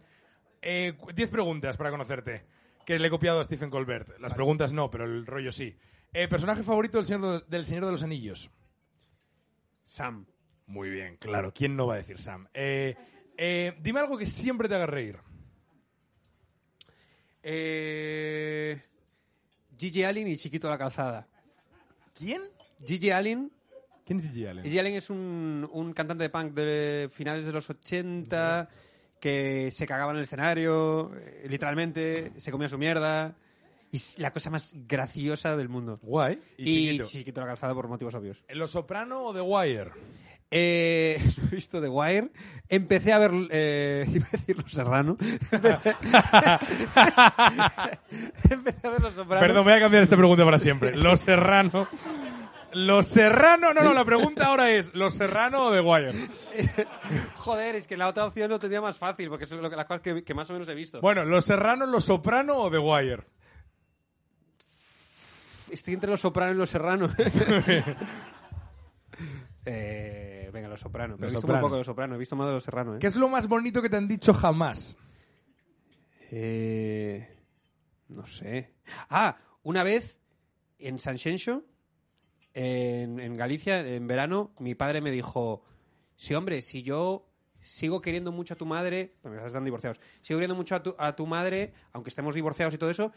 [0.62, 2.44] eh, cu- diez preguntas para conocerte,
[2.86, 4.18] que le he copiado a Stephen Colbert.
[4.20, 5.76] Las preguntas no, pero el rollo sí.
[6.12, 8.50] ¿Personaje favorito del Señor, de- del Señor de los Anillos?
[9.84, 10.24] Sam.
[10.72, 11.52] Muy bien, claro.
[11.54, 12.48] ¿Quién no va a decir Sam?
[12.54, 12.96] Eh,
[13.36, 15.18] eh, dime algo que siempre te haga reír.
[17.42, 18.80] Eh,
[19.76, 21.28] Gigi Allen y Chiquito la Calzada.
[22.14, 22.40] ¿Quién?
[22.86, 23.52] Gigi Allen
[24.06, 24.64] ¿Quién es Gigi Allen?
[24.64, 28.66] Gigi Allen es un, un cantante de punk de finales de los 80
[29.20, 33.36] que se cagaba en el escenario, eh, literalmente, se comía su mierda.
[33.92, 36.00] Y es la cosa más graciosa del mundo.
[36.02, 36.40] Guay.
[36.56, 37.42] Y, Y, chiquito.
[37.42, 38.42] la calzada por motivos obvios.
[38.48, 39.90] ¿Los Soprano o The Wire?
[40.52, 42.30] Eh, no he visto The Wire.
[42.68, 43.32] Empecé a ver.
[43.50, 45.16] Eh, iba a decir Los Serrano.
[45.50, 45.96] Empecé,
[48.50, 49.46] Empecé a ver Los Sopranos.
[49.46, 50.94] Perdón, voy a cambiar esta pregunta para siempre.
[50.94, 51.88] ¿Los Serrano?
[52.74, 53.74] ¿Los Serrano?
[53.74, 56.12] No, no, la pregunta ahora es ¿Los Serrano o The Wire?
[57.34, 59.84] Joder, es que la otra opción lo tenía más fácil, porque es lo que, las
[59.84, 61.00] cosas que, que más o menos he visto.
[61.00, 63.24] Bueno, ¿Los Serrano, Los Soprano o The Wire?
[65.70, 67.10] Estoy entre Los Soprano y Los Serrano.
[69.66, 70.21] eh,
[70.72, 71.14] Los Soprano.
[71.16, 71.60] Pero Los he visto Soprano.
[71.60, 72.14] muy poco de Los Soprano.
[72.14, 72.98] He visto más de Los Serrano, ¿eh?
[72.98, 74.96] ¿Qué es lo más bonito que te han dicho jamás?
[76.30, 77.28] Eh,
[78.08, 78.74] no sé.
[79.10, 80.18] Ah, una vez
[80.78, 81.64] en San Xenxo,
[82.54, 85.62] en, en Galicia, en verano, mi padre me dijo,
[86.16, 87.28] sí, hombre, si yo
[87.60, 89.14] sigo queriendo mucho a tu madre,
[89.46, 92.90] están divorciados, sigo queriendo mucho a tu, a tu madre, aunque estemos divorciados y todo
[92.90, 93.12] eso,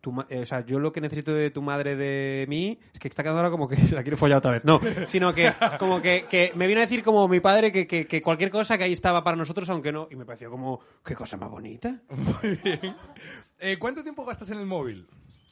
[0.00, 3.08] tu eh, o sea, yo lo que necesito de tu madre de mí es que
[3.08, 4.64] está quedando ahora como que se la quiere follar otra vez.
[4.64, 8.06] No, sino que como que, que me vino a decir como mi padre que, que,
[8.06, 11.14] que cualquier cosa que ahí estaba para nosotros, aunque no, y me pareció como, qué
[11.14, 12.00] cosa más bonita.
[12.10, 12.96] Muy bien.
[13.58, 15.06] Eh, ¿Cuánto tiempo gastas en el móvil?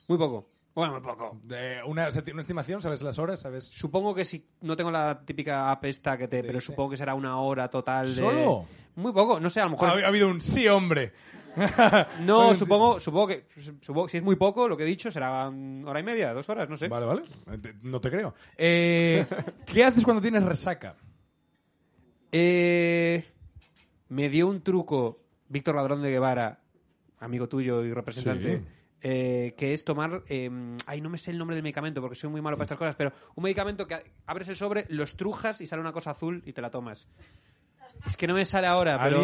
[0.08, 0.46] Muy poco.
[0.74, 1.40] Bueno, muy poco.
[1.50, 2.80] Eh, una, o sea, ¿tiene una estimación?
[2.80, 3.40] ¿Sabes las horas?
[3.40, 3.64] ¿Sabes?
[3.64, 7.14] Supongo que si no tengo la típica app esta que te, pero supongo que será
[7.14, 8.22] una hora total de.
[8.22, 8.64] ¿Solo?
[8.94, 9.88] Muy poco, no sé, a lo mejor.
[9.90, 11.12] Ha, ha habido un sí, hombre.
[12.20, 13.46] no, Pues, supongo, supongo que
[13.80, 16.48] supongo si es muy poco, lo que he dicho será una hora y media, dos
[16.48, 16.88] horas, no sé.
[16.88, 17.22] Vale, vale.
[17.82, 18.34] No te creo.
[18.56, 19.24] Eh,
[19.66, 20.94] ¿Qué haces cuando tienes resaca?
[22.30, 23.24] Eh,
[24.08, 26.60] me dio un truco Víctor Ladrón de Guevara,
[27.20, 28.64] amigo tuyo y representante, Sí.
[29.02, 30.22] eh, que es tomar...
[30.28, 30.50] eh,
[30.86, 32.94] ay, no me sé el nombre del medicamento porque soy muy malo para estas cosas,
[32.96, 33.96] pero un medicamento que
[34.26, 37.06] abres el sobre, lo estrujas y sale una cosa azul y te la tomas.
[38.06, 39.20] Es que no me sale ahora, pero...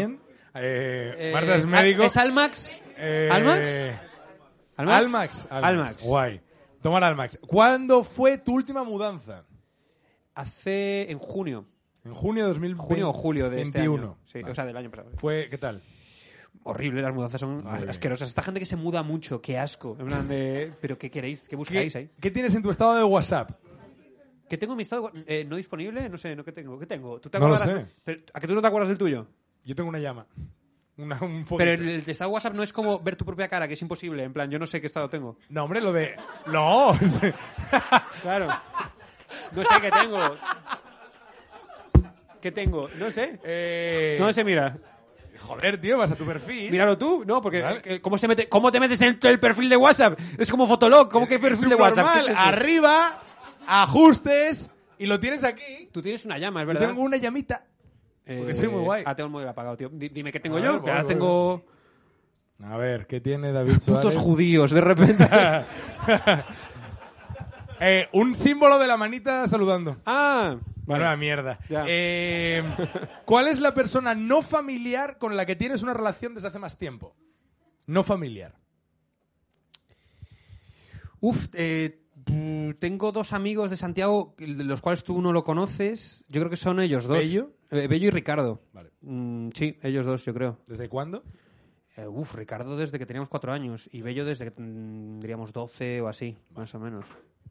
[0.54, 2.02] Eh, Eh, Marta es ¿Al- médico.
[2.04, 2.80] ¿Es Almax?
[2.96, 3.68] Eh, ¿Almax?
[4.76, 4.98] Almax.
[5.06, 5.46] ¿Almax?
[5.50, 5.64] Almax.
[5.68, 6.02] Almax.
[6.02, 6.40] Guay.
[6.82, 7.38] Tomar Almax.
[7.46, 9.44] ¿Cuándo fue tu última mudanza?
[10.34, 11.10] Hace...
[11.10, 11.66] en junio.
[12.04, 12.86] En junio de 2021.
[12.88, 14.02] Junio o julio de este 21.
[14.02, 14.18] año.
[14.26, 14.52] Sí, Vale.
[14.52, 15.10] o sea, del año pasado.
[15.16, 15.80] Fue, ¿qué tal?
[16.64, 18.28] Horrible, las mudanzas son asquerosas.
[18.28, 19.96] Esta gente que se muda mucho, qué asco.
[19.98, 21.42] En plan de, ¿pero qué queréis?
[21.44, 22.10] ¿Qué ¿Qué, buscáis ahí?
[22.20, 23.50] qué tienes en tu estado de WhatsApp?
[24.48, 26.08] ¿Qué tengo en mi estado eh, no disponible?
[26.08, 26.78] No sé, ¿no qué tengo?
[26.78, 27.18] ¿Qué tengo?
[27.20, 27.86] ¿Tú te No lo acuerdas?
[27.86, 27.94] sé.
[28.04, 29.26] Pero, ¿A que tú no te acuerdas del tuyo?
[29.64, 30.26] Yo tengo una llama.
[30.96, 31.44] Una, un.
[31.58, 33.74] Pero el, el de estado de WhatsApp no es como ver tu propia cara, que
[33.74, 34.22] es imposible.
[34.22, 35.38] En plan, yo no sé qué estado tengo.
[35.48, 36.14] No, hombre, lo de...
[36.46, 36.96] No.
[38.22, 38.48] Claro.
[39.52, 40.18] No sé qué tengo.
[42.40, 42.88] ¿Qué tengo?
[42.98, 43.38] No sé.
[43.44, 44.76] eh, No se mira.
[45.40, 46.70] Joder, tío, vas a tu perfil.
[46.70, 47.42] Míralo tú, ¿no?
[47.42, 48.00] Porque Vale.
[48.00, 50.18] ¿cómo, se mete, ¿cómo te metes en el, el perfil de WhatsApp?
[50.38, 51.10] Es como Fotolog.
[51.10, 52.14] ¿Cómo que perfil de WhatsApp?
[52.14, 52.48] ¿Qué Subnormal.
[52.48, 52.54] es?
[52.54, 53.22] Arriba,
[53.66, 55.88] ajustes, y lo tienes aquí.
[55.92, 56.86] Tú tienes una llama, es Yo verdad.
[56.88, 57.64] tengo una llamita.
[58.26, 59.02] Porque soy muy guay.
[59.06, 59.88] Ah, tengo el móvil apagado, tío.
[59.92, 60.82] Di- Dime qué tengo yo.
[60.82, 61.64] que ahora tengo
[62.62, 64.04] A ver, ¿qué tiene David Suárez?
[64.06, 65.28] putos judíos, de repente.
[67.80, 69.96] Eh, un símbolo de la manita saludando.
[70.06, 70.56] ah,
[70.86, 71.02] Vale.
[71.02, 71.58] Una mierda.
[71.68, 71.84] Ya.
[71.88, 72.62] Eh,
[73.24, 76.78] ¿Cuál es la persona no familiar con la que tienes una relación desde hace más
[76.78, 77.16] tiempo?
[77.86, 78.54] No familiar.
[81.20, 86.24] Uf, eh, tengo dos amigos de Santiago, de los cuales tú no lo conoces.
[86.28, 87.18] Yo creo que son ellos dos.
[87.18, 87.52] ¿Bello?
[87.70, 88.62] Eh, Bello y Ricardo.
[88.72, 88.90] Vale.
[89.00, 90.60] Mm, sí, ellos dos, yo creo.
[90.66, 91.22] ¿Desde cuándo?
[91.96, 96.08] Eh, uf, Ricardo desde que teníamos cuatro años y Bello desde que tendríamos doce o
[96.08, 97.06] así, más o menos.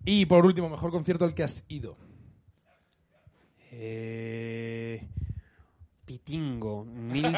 [0.06, 1.98] Y por último, mejor concierto al que has ido.
[3.72, 5.08] Eh,
[6.06, 6.84] Pitingo.
[6.86, 7.24] Mil...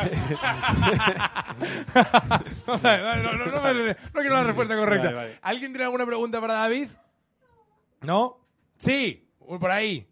[2.67, 5.05] No, no, no quiero la respuesta correcta.
[5.05, 5.39] Vale, vale.
[5.41, 6.89] ¿Alguien tiene alguna pregunta para David?
[8.01, 8.37] ¿No?
[8.77, 10.07] Sí, por ahí.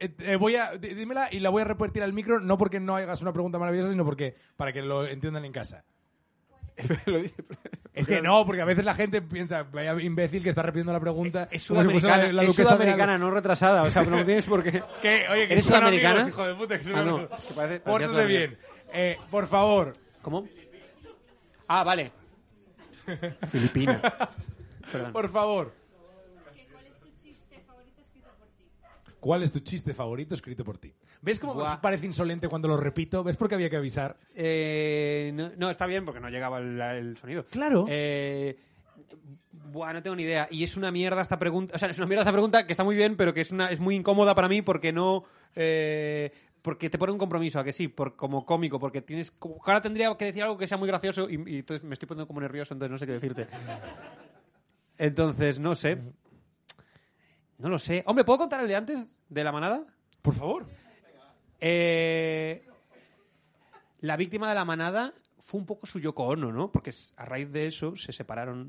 [0.00, 2.78] Eh, eh, voy a, dí- dímela y la voy a repartir al micro, no porque
[2.78, 5.84] no hagas una pregunta maravillosa, sino porque para que lo entiendan en casa.
[7.94, 11.00] Es que no, porque a veces la gente piensa, vaya imbécil que está repitiendo la
[11.00, 11.48] pregunta.
[11.50, 13.82] Es sudamericana, la- la es sudamericana, no retrasada.
[13.82, 14.70] O sea, no tienes por qué.
[15.02, 16.20] Que, oye, que ¿Eres sudamericana?
[16.20, 18.56] amigos, hijo de puta, que Ah, no, que parece- Pórtate bien.
[18.92, 20.46] Eh, por favor, ¿Cómo?
[21.66, 22.12] Ah, vale.
[23.50, 24.00] Filipina.
[24.92, 25.12] Perdón.
[25.12, 25.74] por favor.
[29.20, 30.92] ¿Cuál es tu chiste favorito escrito por ti?
[31.22, 31.80] ¿Ves cómo Buah.
[31.80, 33.24] parece insolente cuando lo repito?
[33.24, 34.16] ¿Ves por qué había que avisar?
[34.34, 37.44] Eh, no, no, está bien porque no llegaba el, el sonido.
[37.46, 37.84] Claro.
[37.88, 38.56] Eh,
[39.72, 40.46] buah, no tengo ni idea.
[40.50, 41.74] Y es una mierda esta pregunta.
[41.74, 43.70] O sea, es una mierda esta pregunta que está muy bien, pero que es, una,
[43.70, 45.24] es muy incómoda para mí porque no.
[45.56, 46.30] eh,
[46.62, 49.30] porque te pone un compromiso, a que sí, por, como cómico, porque tienes.
[49.32, 52.06] Como, ahora tendría que decir algo que sea muy gracioso y, y entonces me estoy
[52.06, 53.46] poniendo como nervioso, entonces no sé qué decirte.
[54.98, 55.98] Entonces, no sé.
[57.58, 58.02] No lo sé.
[58.06, 59.82] Hombre, ¿puedo contar el de antes de la manada?
[60.22, 60.66] Por favor.
[61.60, 62.64] Eh,
[64.00, 66.70] la víctima de la manada fue un poco su Yoko Ono, ¿no?
[66.70, 68.66] Porque a raíz de eso se separaron.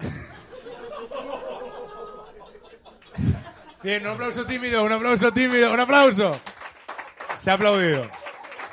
[3.84, 6.40] Bien, un aplauso tímido, un aplauso tímido, un aplauso.
[7.38, 8.10] Se ha aplaudido.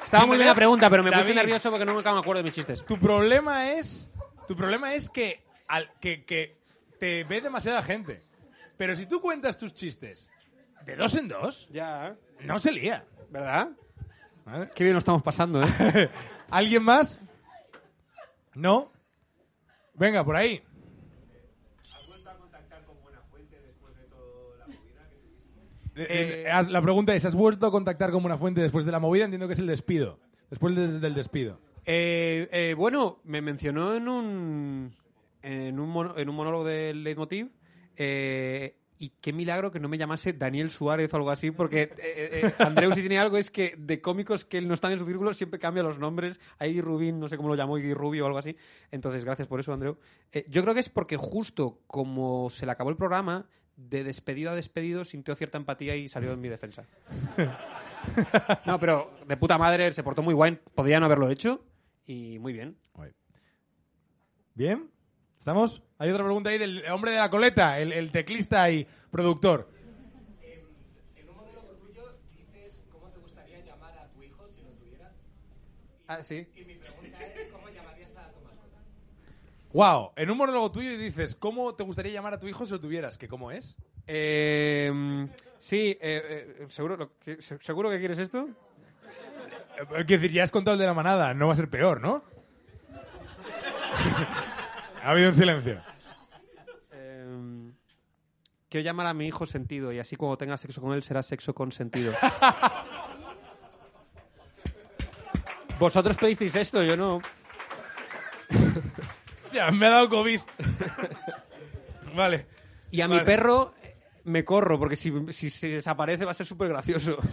[0.04, 1.34] Estaba Sí, muy bien la pregunta, pero me puse David.
[1.36, 2.84] nervioso porque nunca me acuerdo de mis chistes.
[2.84, 4.10] Tu problema es.
[4.48, 6.56] Tu problema es que, al, que, que
[6.98, 8.18] te ve demasiada gente.
[8.76, 10.28] Pero si tú cuentas tus chistes
[10.84, 13.04] de dos en dos, Ya, no se lía.
[13.30, 13.70] ¿verdad?
[14.44, 14.70] ¿vale?
[14.74, 16.10] Qué bien lo estamos pasando, ¿eh?
[16.50, 17.20] ¿Alguien más?
[18.54, 18.90] ¿No?
[19.94, 20.62] Venga, por ahí.
[25.98, 28.92] Eh, eh, has- la pregunta es, ¿has vuelto a contactar con una fuente después de
[28.92, 29.24] la movida?
[29.24, 30.18] Entiendo que es el despido.
[30.50, 31.58] Después de- del despido.
[31.86, 34.94] Eh, eh, bueno, me mencionó en un,
[35.42, 37.50] en un, mono- en un monólogo del Leitmotiv
[37.96, 42.42] eh, y qué milagro que no me llamase Daniel Suárez o algo así, porque eh,
[42.42, 45.34] eh, Andreu si tiene algo es que de cómicos que no están en su círculo
[45.34, 46.40] siempre cambia los nombres.
[46.58, 48.56] Ahí Rubín, no sé cómo lo llamó, Iggy Rubio o algo así.
[48.90, 49.98] Entonces, gracias por eso, Andreu.
[50.32, 53.46] Eh, yo creo que es porque justo como se le acabó el programa,
[53.76, 56.84] de despedido a despedido sintió cierta empatía y salió en mi defensa.
[58.64, 60.60] No, pero de puta madre, se portó muy guay.
[60.76, 61.64] Podría no haberlo hecho
[62.06, 62.76] y muy bien.
[64.54, 64.88] ¿Bien?
[65.46, 65.80] ¿Estamos?
[65.98, 69.68] Hay otra pregunta ahí del hombre de la coleta, el, el teclista y productor.
[76.08, 76.48] Ah, sí.
[79.72, 82.80] Wow, en un monólogo tuyo dices, ¿cómo te gustaría llamar a tu hijo si lo
[82.80, 83.16] tuvieras?
[83.16, 83.76] ¿Que cómo es?
[84.08, 85.28] Eh,
[85.58, 88.48] sí, eh, eh, seguro, lo que- se- seguro que quieres esto.
[89.78, 92.00] Eh, Quiero decir, ya has contado el de la manada, no va a ser peor,
[92.00, 92.24] ¿no?
[95.06, 95.80] ha habido un silencio.
[96.90, 97.70] Eh,
[98.68, 101.54] quiero llamar a mi hijo sentido y así cuando tenga sexo con él será sexo
[101.54, 102.12] con sentido.
[105.78, 107.22] Vosotros pedisteis esto, yo no.
[109.72, 110.40] Me ha dado COVID.
[112.16, 112.48] vale.
[112.90, 113.74] Y a mi perro
[114.24, 117.16] me corro, porque si, si, si desaparece va a ser súper gracioso.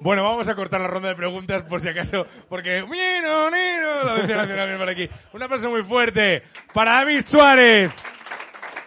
[0.00, 4.04] Bueno, vamos a cortar la ronda de preguntas por si acaso, porque ¡Nino, Nino!
[4.04, 5.08] La audiencia nacional viene por aquí.
[5.32, 7.90] Un aplauso muy fuerte para David Suárez,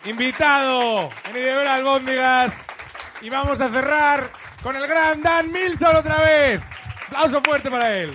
[0.06, 2.66] invitado en Ideal Albóndigas.
[3.22, 4.32] Y vamos a cerrar
[4.64, 6.62] con el gran Dan Milson otra vez.
[7.08, 8.14] Aplauso fuerte para él.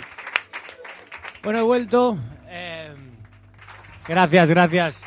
[1.42, 2.18] Bueno, he vuelto.
[2.48, 2.94] Eh,
[4.08, 5.04] gracias, gracias.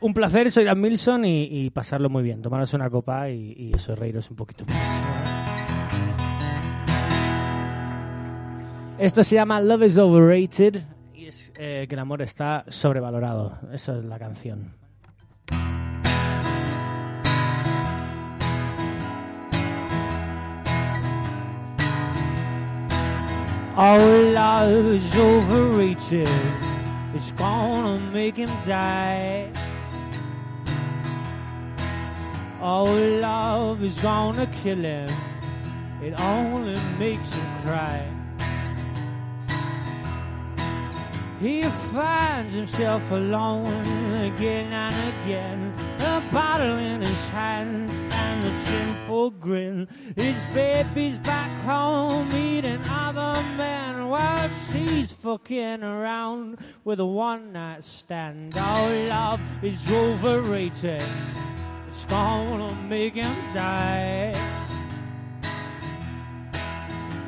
[0.00, 2.40] Un placer, soy Dan Milson y, y pasarlo muy bien.
[2.40, 5.27] Tomaros una copa y, y eso, reíros un poquito más.
[8.98, 10.82] Esto se llama Love is Overrated
[11.14, 13.56] y es eh, que el amor está sobrevalorado.
[13.72, 14.74] Eso es la canción.
[23.76, 23.98] Oh,
[24.34, 26.28] love is overrated.
[27.14, 29.48] It's gonna make him die.
[32.60, 32.82] Oh,
[33.20, 35.08] love is gonna kill him.
[36.02, 38.17] It only makes him cry.
[41.40, 43.84] He finds himself alone
[44.16, 49.86] again and again, a bottle in his hand and a sinful grin.
[50.16, 57.84] His baby's back home eating other men while she's fucking around with a one night
[57.84, 58.54] stand.
[58.56, 61.04] Oh, love is overrated.
[61.88, 64.34] It's gonna make him die.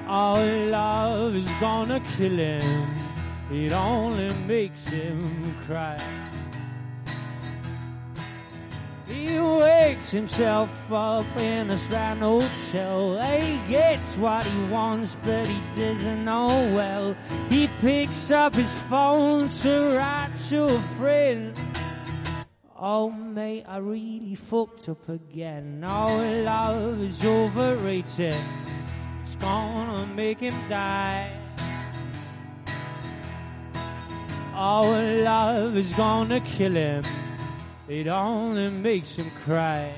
[0.08, 3.09] All love is gonna kill him.
[3.50, 5.98] It only makes him cry.
[9.08, 13.20] He wakes himself up in a span hotel.
[13.20, 17.16] He gets what he wants, but he doesn't know well.
[17.48, 21.56] He picks up his phone to write to a friend.
[22.78, 25.82] Oh, mate, I really fucked up again.
[25.84, 28.36] Oh, love is overrated.
[29.24, 31.39] It's gonna make him die.
[34.62, 34.90] Oh,
[35.24, 37.02] love is gonna kill him.
[37.88, 39.94] It only makes him cry.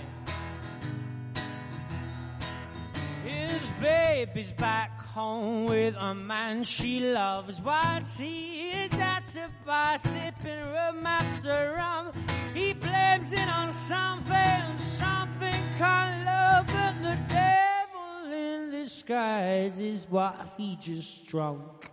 [3.25, 7.61] His baby's back home with a man she loves.
[7.61, 12.13] While she is at the bar sipping romance rum.
[12.55, 16.67] He blames it on something, something called love.
[16.69, 21.92] But the devil in disguise is what he just drunk.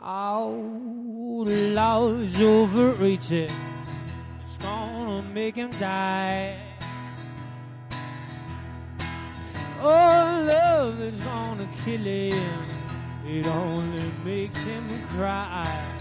[0.00, 3.50] Oh, love's overrated.
[4.44, 6.56] It's gonna make him die.
[9.80, 12.62] Oh, love is gonna kill him.
[13.26, 15.97] It only makes him cry.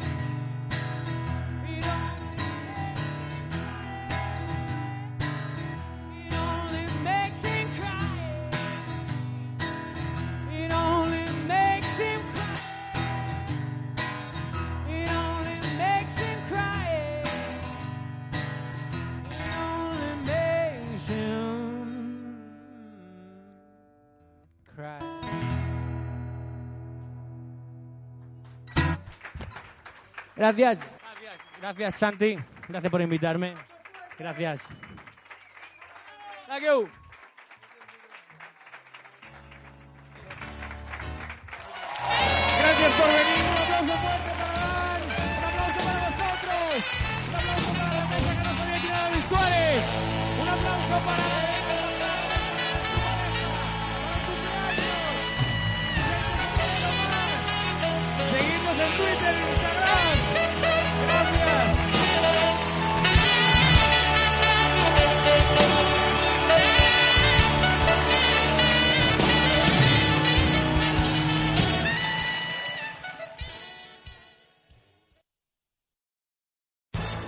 [30.37, 30.97] Gracias.
[31.01, 32.37] Gracias, gracias Santi.
[32.67, 33.55] Gracias por invitarme.
[34.19, 34.67] Gracias.
[36.47, 36.89] Thank you.
[42.59, 43.43] Gracias por venir.
[43.49, 45.01] Un aplauso fuerte para Dan.
[45.37, 46.67] Un aplauso para vosotros.
[47.27, 49.83] Un aplauso para la mesa que nos había tirado David Suárez.
[50.41, 51.47] Un aplauso para la
[58.31, 59.56] Seguidnos en Twitter